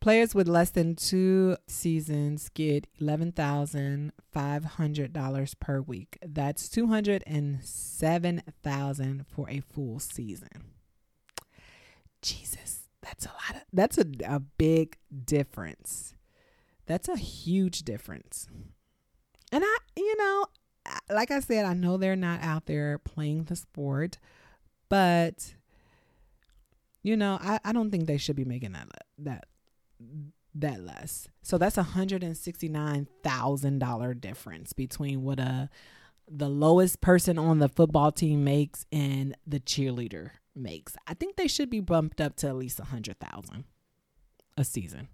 Players 0.00 0.34
with 0.34 0.48
less 0.48 0.70
than 0.70 0.94
two 0.94 1.56
seasons 1.66 2.48
get 2.50 2.86
$11,500 3.00 5.60
per 5.60 5.80
week. 5.80 6.18
That's 6.24 6.68
207,000 6.68 9.26
for 9.26 9.50
a 9.50 9.60
full 9.60 9.98
season. 9.98 10.76
Jesus, 12.22 12.88
that's 13.02 13.26
a 13.26 13.30
lot 13.30 13.56
of 13.56 13.62
that's 13.72 13.98
a, 13.98 14.06
a 14.26 14.38
big 14.40 14.96
difference. 15.24 16.14
That's 16.86 17.08
a 17.08 17.16
huge 17.16 17.82
difference. 17.82 18.48
And 19.52 19.64
I, 19.64 19.76
you 19.96 20.16
know, 20.16 20.46
like 21.10 21.30
I 21.30 21.40
said, 21.40 21.64
I 21.64 21.74
know 21.74 21.96
they're 21.96 22.16
not 22.16 22.42
out 22.42 22.66
there 22.66 22.98
playing 22.98 23.44
the 23.44 23.56
sport, 23.56 24.18
but 24.88 25.54
you 27.02 27.16
know, 27.16 27.38
I, 27.40 27.60
I 27.64 27.72
don't 27.72 27.90
think 27.90 28.06
they 28.06 28.18
should 28.18 28.36
be 28.36 28.44
making 28.44 28.72
that 28.72 28.88
that 29.18 29.46
that 30.54 30.80
less. 30.80 31.28
So 31.42 31.58
that's 31.58 31.78
a 31.78 31.82
hundred 31.82 32.22
and 32.22 32.36
sixty 32.36 32.68
nine 32.68 33.06
thousand 33.22 33.78
dollar 33.78 34.14
difference 34.14 34.72
between 34.72 35.22
what 35.22 35.38
a 35.38 35.68
the 36.28 36.48
lowest 36.48 37.00
person 37.00 37.38
on 37.38 37.58
the 37.58 37.68
football 37.68 38.10
team 38.10 38.42
makes 38.42 38.84
and 38.90 39.36
the 39.46 39.60
cheerleader 39.60 40.30
makes. 40.54 40.96
I 41.06 41.14
think 41.14 41.36
they 41.36 41.46
should 41.46 41.70
be 41.70 41.80
bumped 41.80 42.20
up 42.20 42.36
to 42.36 42.48
at 42.48 42.56
least 42.56 42.80
a 42.80 42.84
hundred 42.84 43.18
thousand 43.20 43.64
a 44.56 44.64
season. 44.64 45.08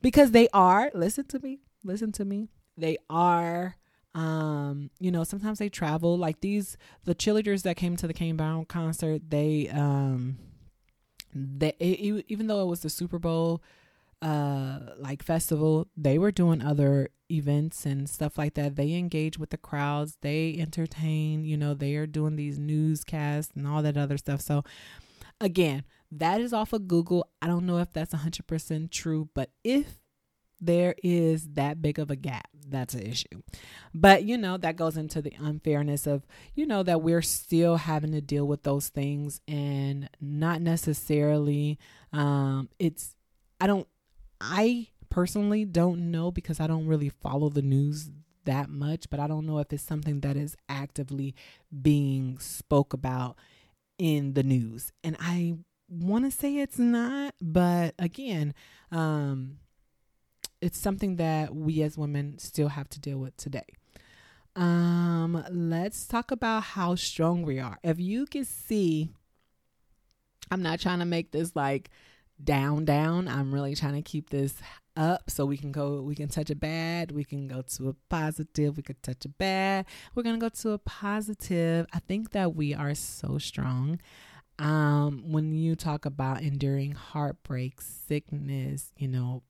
Because 0.00 0.32
they 0.32 0.48
are, 0.52 0.90
listen 0.94 1.26
to 1.26 1.38
me, 1.38 1.60
listen 1.84 2.12
to 2.12 2.24
me. 2.24 2.48
They 2.76 2.98
are 3.08 3.76
um, 4.14 4.90
you 5.00 5.10
know, 5.10 5.24
sometimes 5.24 5.58
they 5.58 5.70
travel 5.70 6.18
like 6.18 6.40
these 6.40 6.76
the 7.04 7.14
cheerleaders 7.14 7.62
that 7.62 7.76
came 7.76 7.96
to 7.96 8.06
the 8.06 8.12
Kane 8.12 8.36
Brown 8.36 8.66
concert, 8.66 9.22
they 9.30 9.68
um 9.68 10.38
they 11.34 11.72
even 11.80 12.46
though 12.46 12.60
it 12.62 12.66
was 12.66 12.80
the 12.80 12.90
Super 12.90 13.18
Bowl 13.18 13.62
uh 14.22 14.78
like 14.98 15.22
festival 15.22 15.88
they 15.96 16.16
were 16.16 16.30
doing 16.30 16.62
other 16.62 17.10
events 17.30 17.84
and 17.84 18.08
stuff 18.08 18.38
like 18.38 18.54
that. 18.54 18.76
They 18.76 18.92
engage 18.94 19.38
with 19.38 19.50
the 19.50 19.56
crowds 19.56 20.16
they 20.20 20.56
entertain 20.58 21.44
you 21.44 21.56
know 21.56 21.74
they 21.74 21.96
are 21.96 22.06
doing 22.06 22.36
these 22.36 22.58
newscasts 22.58 23.52
and 23.54 23.66
all 23.66 23.82
that 23.82 23.96
other 23.96 24.16
stuff. 24.16 24.40
So 24.40 24.64
again 25.40 25.84
that 26.10 26.40
is 26.40 26.52
off 26.52 26.72
of 26.72 26.88
google. 26.88 27.28
I 27.40 27.46
don't 27.46 27.66
know 27.66 27.78
if 27.78 27.92
that's 27.92 28.14
100% 28.14 28.90
true 28.90 29.28
but 29.34 29.50
if 29.64 29.98
there 30.60 30.94
is 31.02 31.48
that 31.54 31.82
big 31.82 31.98
of 31.98 32.08
a 32.10 32.16
gap 32.16 32.48
that's 32.68 32.94
an 32.94 33.02
issue. 33.02 33.42
But 33.92 34.22
you 34.22 34.38
know 34.38 34.56
that 34.58 34.76
goes 34.76 34.96
into 34.96 35.20
the 35.20 35.34
unfairness 35.38 36.06
of 36.06 36.26
you 36.54 36.66
know 36.66 36.82
that 36.84 37.02
we're 37.02 37.22
still 37.22 37.76
having 37.76 38.12
to 38.12 38.20
deal 38.20 38.46
with 38.46 38.62
those 38.62 38.88
things 38.88 39.40
and 39.48 40.08
not 40.20 40.62
necessarily 40.62 41.78
um 42.12 42.68
it's 42.78 43.16
i 43.60 43.66
don't 43.66 43.88
I 44.42 44.88
personally 45.10 45.64
don't 45.64 46.10
know 46.10 46.30
because 46.30 46.60
I 46.60 46.66
don't 46.66 46.86
really 46.86 47.10
follow 47.10 47.48
the 47.48 47.62
news 47.62 48.10
that 48.44 48.68
much, 48.68 49.08
but 49.10 49.20
I 49.20 49.26
don't 49.26 49.46
know 49.46 49.58
if 49.58 49.72
it's 49.72 49.82
something 49.82 50.20
that 50.20 50.36
is 50.36 50.56
actively 50.68 51.34
being 51.80 52.38
spoke 52.38 52.92
about 52.92 53.36
in 53.98 54.34
the 54.34 54.42
news. 54.42 54.92
And 55.04 55.16
I 55.20 55.58
want 55.88 56.24
to 56.24 56.30
say 56.30 56.56
it's 56.58 56.78
not, 56.78 57.34
but 57.40 57.94
again, 57.98 58.54
um, 58.90 59.58
it's 60.60 60.78
something 60.78 61.16
that 61.16 61.54
we 61.54 61.82
as 61.82 61.98
women 61.98 62.38
still 62.38 62.68
have 62.68 62.88
to 62.90 63.00
deal 63.00 63.18
with 63.18 63.36
today. 63.36 63.66
Um, 64.54 65.44
let's 65.50 66.06
talk 66.06 66.30
about 66.30 66.62
how 66.62 66.94
strong 66.94 67.42
we 67.42 67.58
are. 67.58 67.78
If 67.82 67.98
you 68.00 68.26
can 68.26 68.44
see, 68.44 69.10
I'm 70.50 70.62
not 70.62 70.80
trying 70.80 70.98
to 70.98 71.04
make 71.04 71.32
this 71.32 71.56
like 71.56 71.90
down 72.44 72.84
down. 72.84 73.28
I'm 73.28 73.52
really 73.52 73.74
trying 73.74 73.94
to 73.94 74.02
keep 74.02 74.30
this 74.30 74.54
up 74.96 75.30
so 75.30 75.46
we 75.46 75.56
can 75.56 75.72
go 75.72 76.02
we 76.02 76.14
can 76.14 76.28
touch 76.28 76.50
a 76.50 76.54
bad. 76.54 77.12
We 77.12 77.24
can 77.24 77.48
go 77.48 77.62
to 77.62 77.88
a 77.88 77.94
positive. 78.08 78.76
We 78.76 78.82
could 78.82 79.02
touch 79.02 79.24
a 79.24 79.28
bad. 79.28 79.86
We're 80.14 80.22
gonna 80.22 80.38
go 80.38 80.48
to 80.48 80.70
a 80.70 80.78
positive. 80.78 81.86
I 81.92 81.98
think 82.00 82.30
that 82.32 82.54
we 82.54 82.74
are 82.74 82.94
so 82.94 83.38
strong. 83.38 84.00
Um 84.58 85.24
when 85.32 85.52
you 85.52 85.74
talk 85.76 86.04
about 86.04 86.42
enduring 86.42 86.92
heartbreak 86.92 87.80
sickness 87.80 88.92
you 88.96 89.08
know 89.08 89.42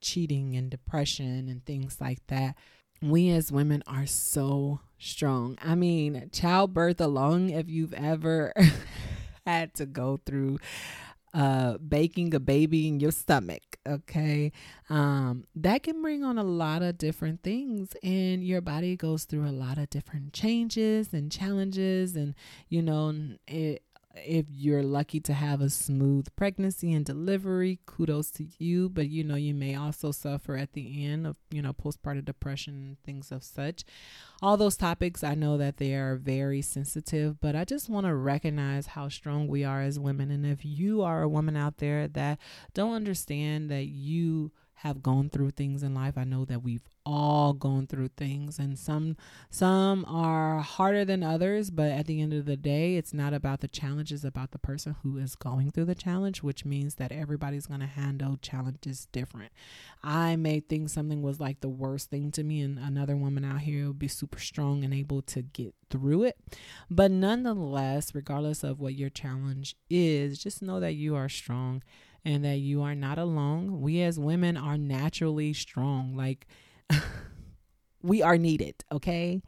cheating 0.00 0.56
and 0.56 0.70
depression 0.70 1.48
and 1.48 1.64
things 1.64 2.00
like 2.00 2.24
that 2.28 2.56
we 3.00 3.30
as 3.30 3.52
women 3.52 3.82
are 3.86 4.06
so 4.06 4.80
strong. 4.98 5.56
I 5.62 5.74
mean 5.76 6.30
childbirth 6.32 7.00
alone 7.00 7.50
if 7.50 7.68
you've 7.68 7.94
ever 7.94 8.52
had 9.46 9.74
to 9.74 9.86
go 9.86 10.18
through 10.26 10.58
uh 11.34 11.78
baking 11.78 12.34
a 12.34 12.40
baby 12.40 12.88
in 12.88 13.00
your 13.00 13.12
stomach 13.12 13.62
okay? 13.86 14.52
Um 14.90 15.44
that 15.54 15.82
can 15.82 16.02
bring 16.02 16.24
on 16.24 16.38
a 16.38 16.44
lot 16.44 16.82
of 16.82 16.98
different 16.98 17.42
things 17.42 17.94
and 18.02 18.44
your 18.44 18.60
body 18.60 18.96
goes 18.96 19.24
through 19.24 19.46
a 19.48 19.52
lot 19.52 19.78
of 19.78 19.90
different 19.90 20.32
changes 20.32 21.12
and 21.12 21.30
challenges 21.30 22.16
and 22.16 22.34
you 22.68 22.82
know 22.82 23.14
it 23.46 23.82
if 24.24 24.46
you're 24.50 24.82
lucky 24.82 25.20
to 25.20 25.32
have 25.32 25.60
a 25.60 25.70
smooth 25.70 26.26
pregnancy 26.36 26.92
and 26.92 27.04
delivery, 27.04 27.78
kudos 27.86 28.30
to 28.32 28.46
you. 28.58 28.88
But 28.88 29.08
you 29.08 29.24
know, 29.24 29.34
you 29.34 29.54
may 29.54 29.74
also 29.74 30.10
suffer 30.10 30.56
at 30.56 30.72
the 30.72 31.04
end 31.06 31.26
of, 31.26 31.36
you 31.50 31.62
know, 31.62 31.72
postpartum 31.72 32.24
depression, 32.24 32.96
things 33.04 33.32
of 33.32 33.42
such. 33.44 33.84
All 34.42 34.56
those 34.56 34.76
topics, 34.76 35.24
I 35.24 35.34
know 35.34 35.56
that 35.58 35.78
they 35.78 35.94
are 35.94 36.16
very 36.16 36.62
sensitive, 36.62 37.40
but 37.40 37.56
I 37.56 37.64
just 37.64 37.88
want 37.88 38.06
to 38.06 38.14
recognize 38.14 38.86
how 38.86 39.08
strong 39.08 39.48
we 39.48 39.64
are 39.64 39.82
as 39.82 39.98
women. 39.98 40.30
And 40.30 40.46
if 40.46 40.64
you 40.64 41.02
are 41.02 41.22
a 41.22 41.28
woman 41.28 41.56
out 41.56 41.78
there 41.78 42.08
that 42.08 42.38
don't 42.74 42.94
understand 42.94 43.70
that 43.70 43.86
you 43.86 44.52
have 44.78 45.02
gone 45.02 45.28
through 45.28 45.50
things 45.50 45.82
in 45.82 45.92
life. 45.92 46.16
I 46.16 46.24
know 46.24 46.44
that 46.44 46.62
we've 46.62 46.88
all 47.08 47.54
going 47.54 47.86
through 47.86 48.10
things 48.18 48.58
and 48.58 48.78
some 48.78 49.16
some 49.50 50.04
are 50.06 50.58
harder 50.58 51.06
than 51.06 51.22
others, 51.22 51.70
but 51.70 51.90
at 51.90 52.06
the 52.06 52.20
end 52.20 52.34
of 52.34 52.44
the 52.44 52.56
day, 52.56 52.96
it's 52.96 53.14
not 53.14 53.32
about 53.32 53.60
the 53.60 53.68
challenge, 53.68 54.12
it's 54.12 54.24
about 54.24 54.50
the 54.50 54.58
person 54.58 54.94
who 55.02 55.16
is 55.16 55.34
going 55.34 55.70
through 55.70 55.86
the 55.86 55.94
challenge, 55.94 56.42
which 56.42 56.66
means 56.66 56.96
that 56.96 57.10
everybody's 57.10 57.66
going 57.66 57.80
to 57.80 57.86
handle 57.86 58.38
challenges 58.42 59.08
different. 59.10 59.52
I 60.02 60.36
may 60.36 60.60
think 60.60 60.90
something 60.90 61.22
was 61.22 61.40
like 61.40 61.60
the 61.60 61.68
worst 61.70 62.10
thing 62.10 62.30
to 62.32 62.44
me 62.44 62.60
and 62.60 62.78
another 62.78 63.16
woman 63.16 63.42
out 63.42 63.62
here 63.62 63.86
will 63.86 63.94
be 63.94 64.08
super 64.08 64.38
strong 64.38 64.84
and 64.84 64.92
able 64.92 65.22
to 65.22 65.40
get 65.40 65.74
through 65.88 66.24
it. 66.24 66.36
But 66.90 67.10
nonetheless, 67.10 68.14
regardless 68.14 68.62
of 68.62 68.80
what 68.80 68.94
your 68.94 69.10
challenge 69.10 69.76
is, 69.88 70.38
just 70.38 70.60
know 70.60 70.78
that 70.80 70.94
you 70.94 71.16
are 71.16 71.30
strong 71.30 71.82
and 72.22 72.44
that 72.44 72.58
you 72.58 72.82
are 72.82 72.94
not 72.94 73.16
alone. 73.16 73.80
We 73.80 74.02
as 74.02 74.18
women 74.18 74.58
are 74.58 74.76
naturally 74.76 75.54
strong. 75.54 76.14
Like 76.14 76.46
we 78.02 78.22
are 78.22 78.38
needed, 78.38 78.74
okay? 78.92 79.42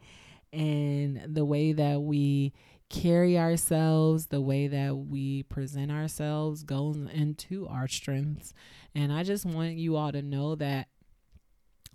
And 0.53 1.21
the 1.27 1.45
way 1.45 1.73
that 1.73 2.01
we 2.01 2.53
carry 2.89 3.39
ourselves, 3.39 4.27
the 4.27 4.41
way 4.41 4.67
that 4.67 4.95
we 4.95 5.43
present 5.43 5.91
ourselves 5.91 6.63
goes 6.63 6.97
into 6.97 7.67
our 7.67 7.87
strengths. 7.87 8.53
And 8.93 9.13
I 9.13 9.23
just 9.23 9.45
want 9.45 9.75
you 9.75 9.95
all 9.95 10.11
to 10.11 10.21
know 10.21 10.55
that 10.55 10.87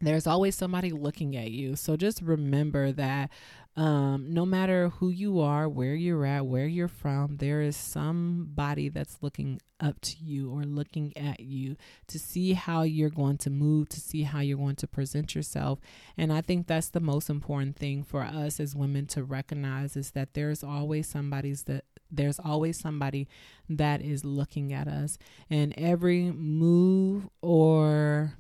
there's 0.01 0.27
always 0.27 0.55
somebody 0.55 0.91
looking 0.91 1.37
at 1.37 1.51
you. 1.51 1.77
So 1.77 1.97
just 1.97 2.23
remember 2.23 2.93
that 2.93 3.31
um, 3.77 4.33
no 4.33 4.47
matter 4.47 4.89
who 4.89 5.11
you 5.11 5.41
are, 5.41 5.69
where 5.69 5.95
you're 5.95 6.25
at, 6.25 6.47
where 6.47 6.67
you're 6.67 6.89
from, 6.89 7.37
there 7.37 7.61
is 7.61 7.77
somebody 7.77 8.89
that's 8.89 9.19
looking 9.21 9.61
up 9.79 10.01
to 10.01 10.17
you 10.17 10.51
or 10.51 10.63
looking 10.63 11.15
at 11.15 11.41
you 11.41 11.77
to 12.07 12.19
see 12.19 12.55
how 12.55 12.83
you're 12.83 13.11
going 13.11 13.37
to 13.37 13.51
move, 13.51 13.91
to 13.91 14.01
see 14.01 14.23
how 14.23 14.41
you're 14.41 14.57
going 14.57 14.77
to 14.77 14.87
present 14.87 15.35
yourself. 15.35 15.79
And 16.17 16.33
I 16.33 16.41
think 16.41 16.67
that's 16.67 16.89
the 16.89 17.01
most 17.01 17.29
important 17.29 17.77
thing 17.77 18.03
for 18.03 18.23
us 18.23 18.59
as 18.61 18.75
women 18.75 19.07
to 19.09 19.23
recognize 19.23 19.95
is 19.95 20.13
that 20.13 20.33
there's 20.33 20.65
always 20.65 21.07
somebody's 21.07 21.65
that 21.65 21.85
there's 22.11 22.39
always 22.39 22.79
somebody 22.79 23.29
that 23.69 24.01
is 24.01 24.25
looking 24.25 24.73
at 24.73 24.87
us 24.89 25.19
and 25.51 25.75
every 25.77 26.31
move 26.31 27.29
or 27.43 28.35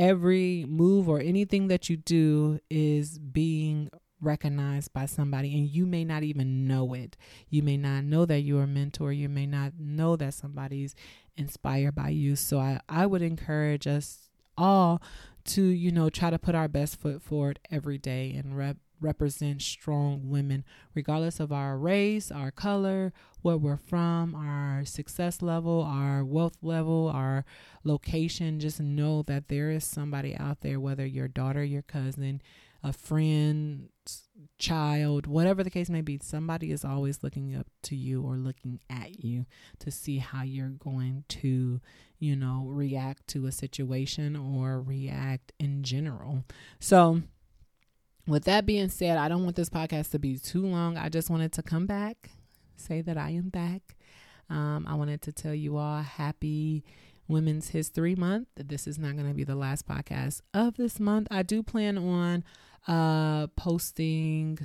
every 0.00 0.64
move 0.66 1.10
or 1.10 1.20
anything 1.20 1.68
that 1.68 1.90
you 1.90 1.96
do 1.98 2.58
is 2.70 3.18
being 3.18 3.90
recognized 4.22 4.92
by 4.94 5.04
somebody 5.04 5.54
and 5.54 5.68
you 5.68 5.84
may 5.84 6.04
not 6.04 6.22
even 6.22 6.66
know 6.66 6.94
it. 6.94 7.18
You 7.50 7.62
may 7.62 7.76
not 7.76 8.04
know 8.04 8.24
that 8.24 8.40
you're 8.40 8.62
a 8.62 8.66
mentor. 8.66 9.12
You 9.12 9.28
may 9.28 9.46
not 9.46 9.74
know 9.78 10.16
that 10.16 10.32
somebody's 10.32 10.94
inspired 11.36 11.94
by 11.94 12.08
you. 12.08 12.34
So 12.34 12.58
I, 12.58 12.80
I 12.88 13.04
would 13.04 13.20
encourage 13.20 13.86
us 13.86 14.30
all 14.56 15.02
to, 15.44 15.62
you 15.62 15.92
know, 15.92 16.08
try 16.08 16.30
to 16.30 16.38
put 16.38 16.54
our 16.54 16.68
best 16.68 16.98
foot 16.98 17.20
forward 17.20 17.60
every 17.70 17.98
day 17.98 18.32
and 18.32 18.56
rep 18.56 18.78
represent 19.00 19.62
strong 19.62 20.28
women, 20.28 20.64
regardless 20.94 21.40
of 21.40 21.52
our 21.52 21.76
race, 21.76 22.30
our 22.30 22.50
color, 22.50 23.12
where 23.42 23.56
we're 23.56 23.76
from, 23.76 24.34
our 24.34 24.84
success 24.84 25.42
level, 25.42 25.82
our 25.82 26.24
wealth 26.24 26.56
level, 26.62 27.10
our 27.14 27.44
location. 27.84 28.60
Just 28.60 28.80
know 28.80 29.22
that 29.22 29.48
there 29.48 29.70
is 29.70 29.84
somebody 29.84 30.36
out 30.36 30.60
there, 30.60 30.78
whether 30.80 31.06
your 31.06 31.28
daughter, 31.28 31.64
your 31.64 31.82
cousin, 31.82 32.42
a 32.82 32.92
friend, 32.92 33.88
child, 34.58 35.26
whatever 35.26 35.62
the 35.62 35.70
case 35.70 35.90
may 35.90 36.00
be, 36.00 36.18
somebody 36.22 36.70
is 36.70 36.84
always 36.84 37.22
looking 37.22 37.54
up 37.54 37.66
to 37.82 37.96
you 37.96 38.22
or 38.22 38.36
looking 38.36 38.80
at 38.88 39.24
you 39.24 39.46
to 39.78 39.90
see 39.90 40.18
how 40.18 40.42
you're 40.42 40.68
going 40.68 41.24
to, 41.28 41.80
you 42.18 42.36
know, 42.36 42.64
react 42.66 43.26
to 43.28 43.46
a 43.46 43.52
situation 43.52 44.36
or 44.36 44.80
react 44.80 45.52
in 45.58 45.82
general. 45.82 46.44
So, 46.78 47.22
with 48.30 48.44
that 48.44 48.64
being 48.64 48.88
said, 48.88 49.18
I 49.18 49.28
don't 49.28 49.42
want 49.42 49.56
this 49.56 49.68
podcast 49.68 50.12
to 50.12 50.18
be 50.18 50.38
too 50.38 50.64
long. 50.64 50.96
I 50.96 51.08
just 51.08 51.30
wanted 51.30 51.52
to 51.54 51.62
come 51.62 51.86
back, 51.86 52.30
say 52.76 53.02
that 53.02 53.18
I 53.18 53.30
am 53.30 53.48
back. 53.48 53.96
Um, 54.48 54.86
I 54.88 54.94
wanted 54.94 55.20
to 55.22 55.32
tell 55.32 55.54
you 55.54 55.76
all 55.76 56.00
happy 56.00 56.84
Women's 57.26 57.70
History 57.70 58.14
Month. 58.14 58.48
This 58.56 58.86
is 58.86 58.98
not 58.98 59.16
going 59.16 59.28
to 59.28 59.34
be 59.34 59.44
the 59.44 59.56
last 59.56 59.86
podcast 59.86 60.42
of 60.54 60.76
this 60.76 61.00
month. 61.00 61.26
I 61.30 61.42
do 61.42 61.62
plan 61.62 61.98
on 61.98 62.44
uh, 62.86 63.48
posting, 63.56 64.58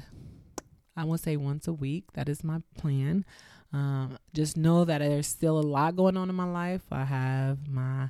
I 0.95 1.03
will 1.03 1.17
say 1.17 1.35
once 1.35 1.67
a 1.67 1.73
week. 1.73 2.05
That 2.13 2.29
is 2.29 2.43
my 2.43 2.59
plan. 2.77 3.25
Um, 3.73 4.19
just 4.33 4.57
know 4.57 4.85
that 4.85 4.99
there's 4.99 5.27
still 5.27 5.59
a 5.59 5.61
lot 5.61 5.95
going 5.95 6.17
on 6.17 6.29
in 6.29 6.35
my 6.35 6.49
life. 6.49 6.83
I 6.91 7.03
have 7.03 7.67
my 7.67 8.09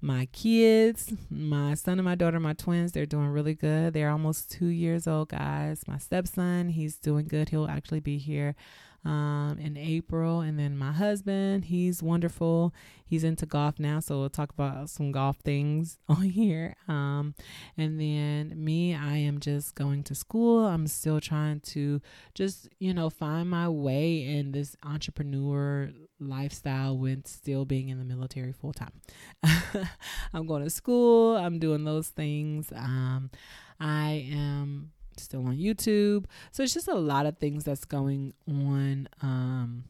my 0.00 0.26
kids, 0.32 1.12
my 1.30 1.74
son 1.74 1.98
and 1.98 2.04
my 2.04 2.14
daughter, 2.14 2.38
my 2.38 2.52
twins, 2.52 2.92
they're 2.92 3.06
doing 3.06 3.28
really 3.28 3.54
good. 3.54 3.92
They're 3.94 4.10
almost 4.10 4.50
two 4.50 4.66
years 4.66 5.06
old, 5.06 5.30
guys. 5.30 5.82
My 5.88 5.98
stepson, 5.98 6.68
he's 6.68 6.96
doing 6.96 7.26
good. 7.26 7.48
He'll 7.48 7.66
actually 7.68 8.00
be 8.00 8.18
here 8.18 8.54
um, 9.06 9.58
in 9.60 9.76
April. 9.76 10.40
And 10.40 10.58
then 10.58 10.76
my 10.76 10.92
husband, 10.92 11.66
he's 11.66 12.02
wonderful. 12.02 12.74
He's 13.06 13.22
into 13.22 13.46
golf 13.46 13.78
now, 13.78 14.00
so 14.00 14.18
we'll 14.18 14.30
talk 14.30 14.50
about 14.50 14.90
some 14.90 15.12
golf 15.12 15.36
things 15.44 15.98
on 16.08 16.22
here. 16.22 16.74
Um, 16.88 17.34
and 17.78 18.00
then 18.00 18.52
me, 18.56 18.96
I 18.96 19.18
am 19.18 19.38
just 19.38 19.76
going 19.76 20.02
to 20.04 20.14
school. 20.14 20.66
I'm 20.66 20.88
still 20.88 21.20
trying 21.20 21.60
to 21.60 22.02
just, 22.34 22.68
you 22.80 22.92
know, 22.92 23.08
find 23.08 23.48
my 23.48 23.68
way 23.68 24.24
in 24.24 24.50
this 24.50 24.76
entrepreneur 24.82 25.90
lifestyle 26.18 26.98
with 26.98 27.28
still 27.28 27.64
being 27.64 27.90
in 27.90 27.98
the 27.98 28.04
military 28.04 28.52
full 28.52 28.72
time. 28.72 29.00
I'm 30.34 30.46
going 30.46 30.64
to 30.64 30.70
school, 30.70 31.36
I'm 31.36 31.60
doing 31.60 31.84
those 31.84 32.08
things. 32.08 32.72
Um, 32.74 33.30
I 33.78 34.26
am 34.32 34.90
still 35.18 35.46
on 35.46 35.56
YouTube. 35.56 36.26
So 36.52 36.62
it's 36.62 36.74
just 36.74 36.88
a 36.88 36.94
lot 36.94 37.26
of 37.26 37.38
things 37.38 37.64
that's 37.64 37.84
going 37.84 38.34
on. 38.48 39.08
Um, 39.22 39.84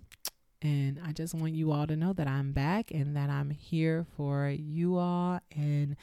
and 0.62 1.01
I 1.05 1.12
just 1.12 1.35
want 1.35 1.55
you 1.55 1.73
all 1.73 1.87
to 1.87 1.97
know 1.97 2.12
that 2.15 2.27
I'm 2.27 2.53
back 2.53 2.91
and 2.91 3.17
that 3.17 3.31
I'm 3.31 3.51
here 3.51 4.07
for 4.17 4.49
you 4.49 4.97
all. 4.97 5.41
And 5.55 5.97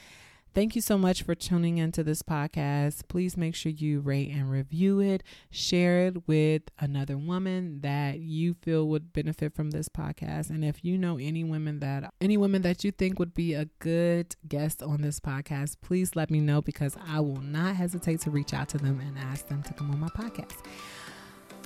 Thank 0.53 0.75
you 0.75 0.81
so 0.81 0.99
much 0.99 1.23
for 1.23 1.33
tuning 1.33 1.79
into 1.79 2.03
this 2.03 2.21
podcast. 2.21 3.07
Please 3.07 3.35
make 3.35 3.55
sure 3.55 3.71
you 3.71 4.01
rate 4.01 4.29
and 4.29 4.51
review 4.51 4.99
it, 4.99 5.23
share 5.49 6.05
it 6.07 6.27
with 6.27 6.63
another 6.79 7.17
woman 7.17 7.81
that 7.81 8.19
you 8.19 8.53
feel 8.61 8.87
would 8.89 9.11
benefit 9.13 9.55
from 9.55 9.71
this 9.71 9.89
podcast. 9.89 10.51
And 10.51 10.63
if 10.63 10.85
you 10.85 10.95
know 10.95 11.17
any 11.17 11.43
women 11.43 11.79
that 11.79 12.13
any 12.21 12.37
women 12.37 12.61
that 12.61 12.83
you 12.83 12.91
think 12.91 13.17
would 13.17 13.33
be 13.33 13.55
a 13.55 13.65
good 13.79 14.35
guest 14.47 14.83
on 14.83 15.01
this 15.01 15.19
podcast, 15.19 15.77
please 15.81 16.15
let 16.15 16.29
me 16.29 16.39
know 16.39 16.61
because 16.61 16.95
I 17.07 17.19
will 17.19 17.41
not 17.41 17.75
hesitate 17.75 18.21
to 18.21 18.29
reach 18.29 18.53
out 18.53 18.69
to 18.69 18.77
them 18.77 18.99
and 18.99 19.17
ask 19.17 19.47
them 19.47 19.63
to 19.63 19.73
come 19.73 19.89
on 19.89 19.99
my 19.99 20.09
podcast. 20.09 20.59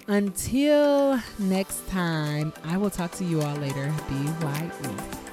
Until 0.08 1.22
next 1.38 1.86
time, 1.90 2.54
I 2.64 2.78
will 2.78 2.90
talk 2.90 3.12
to 3.14 3.26
you 3.26 3.42
all 3.42 3.58
later. 3.58 3.94
BYE. 4.08 5.27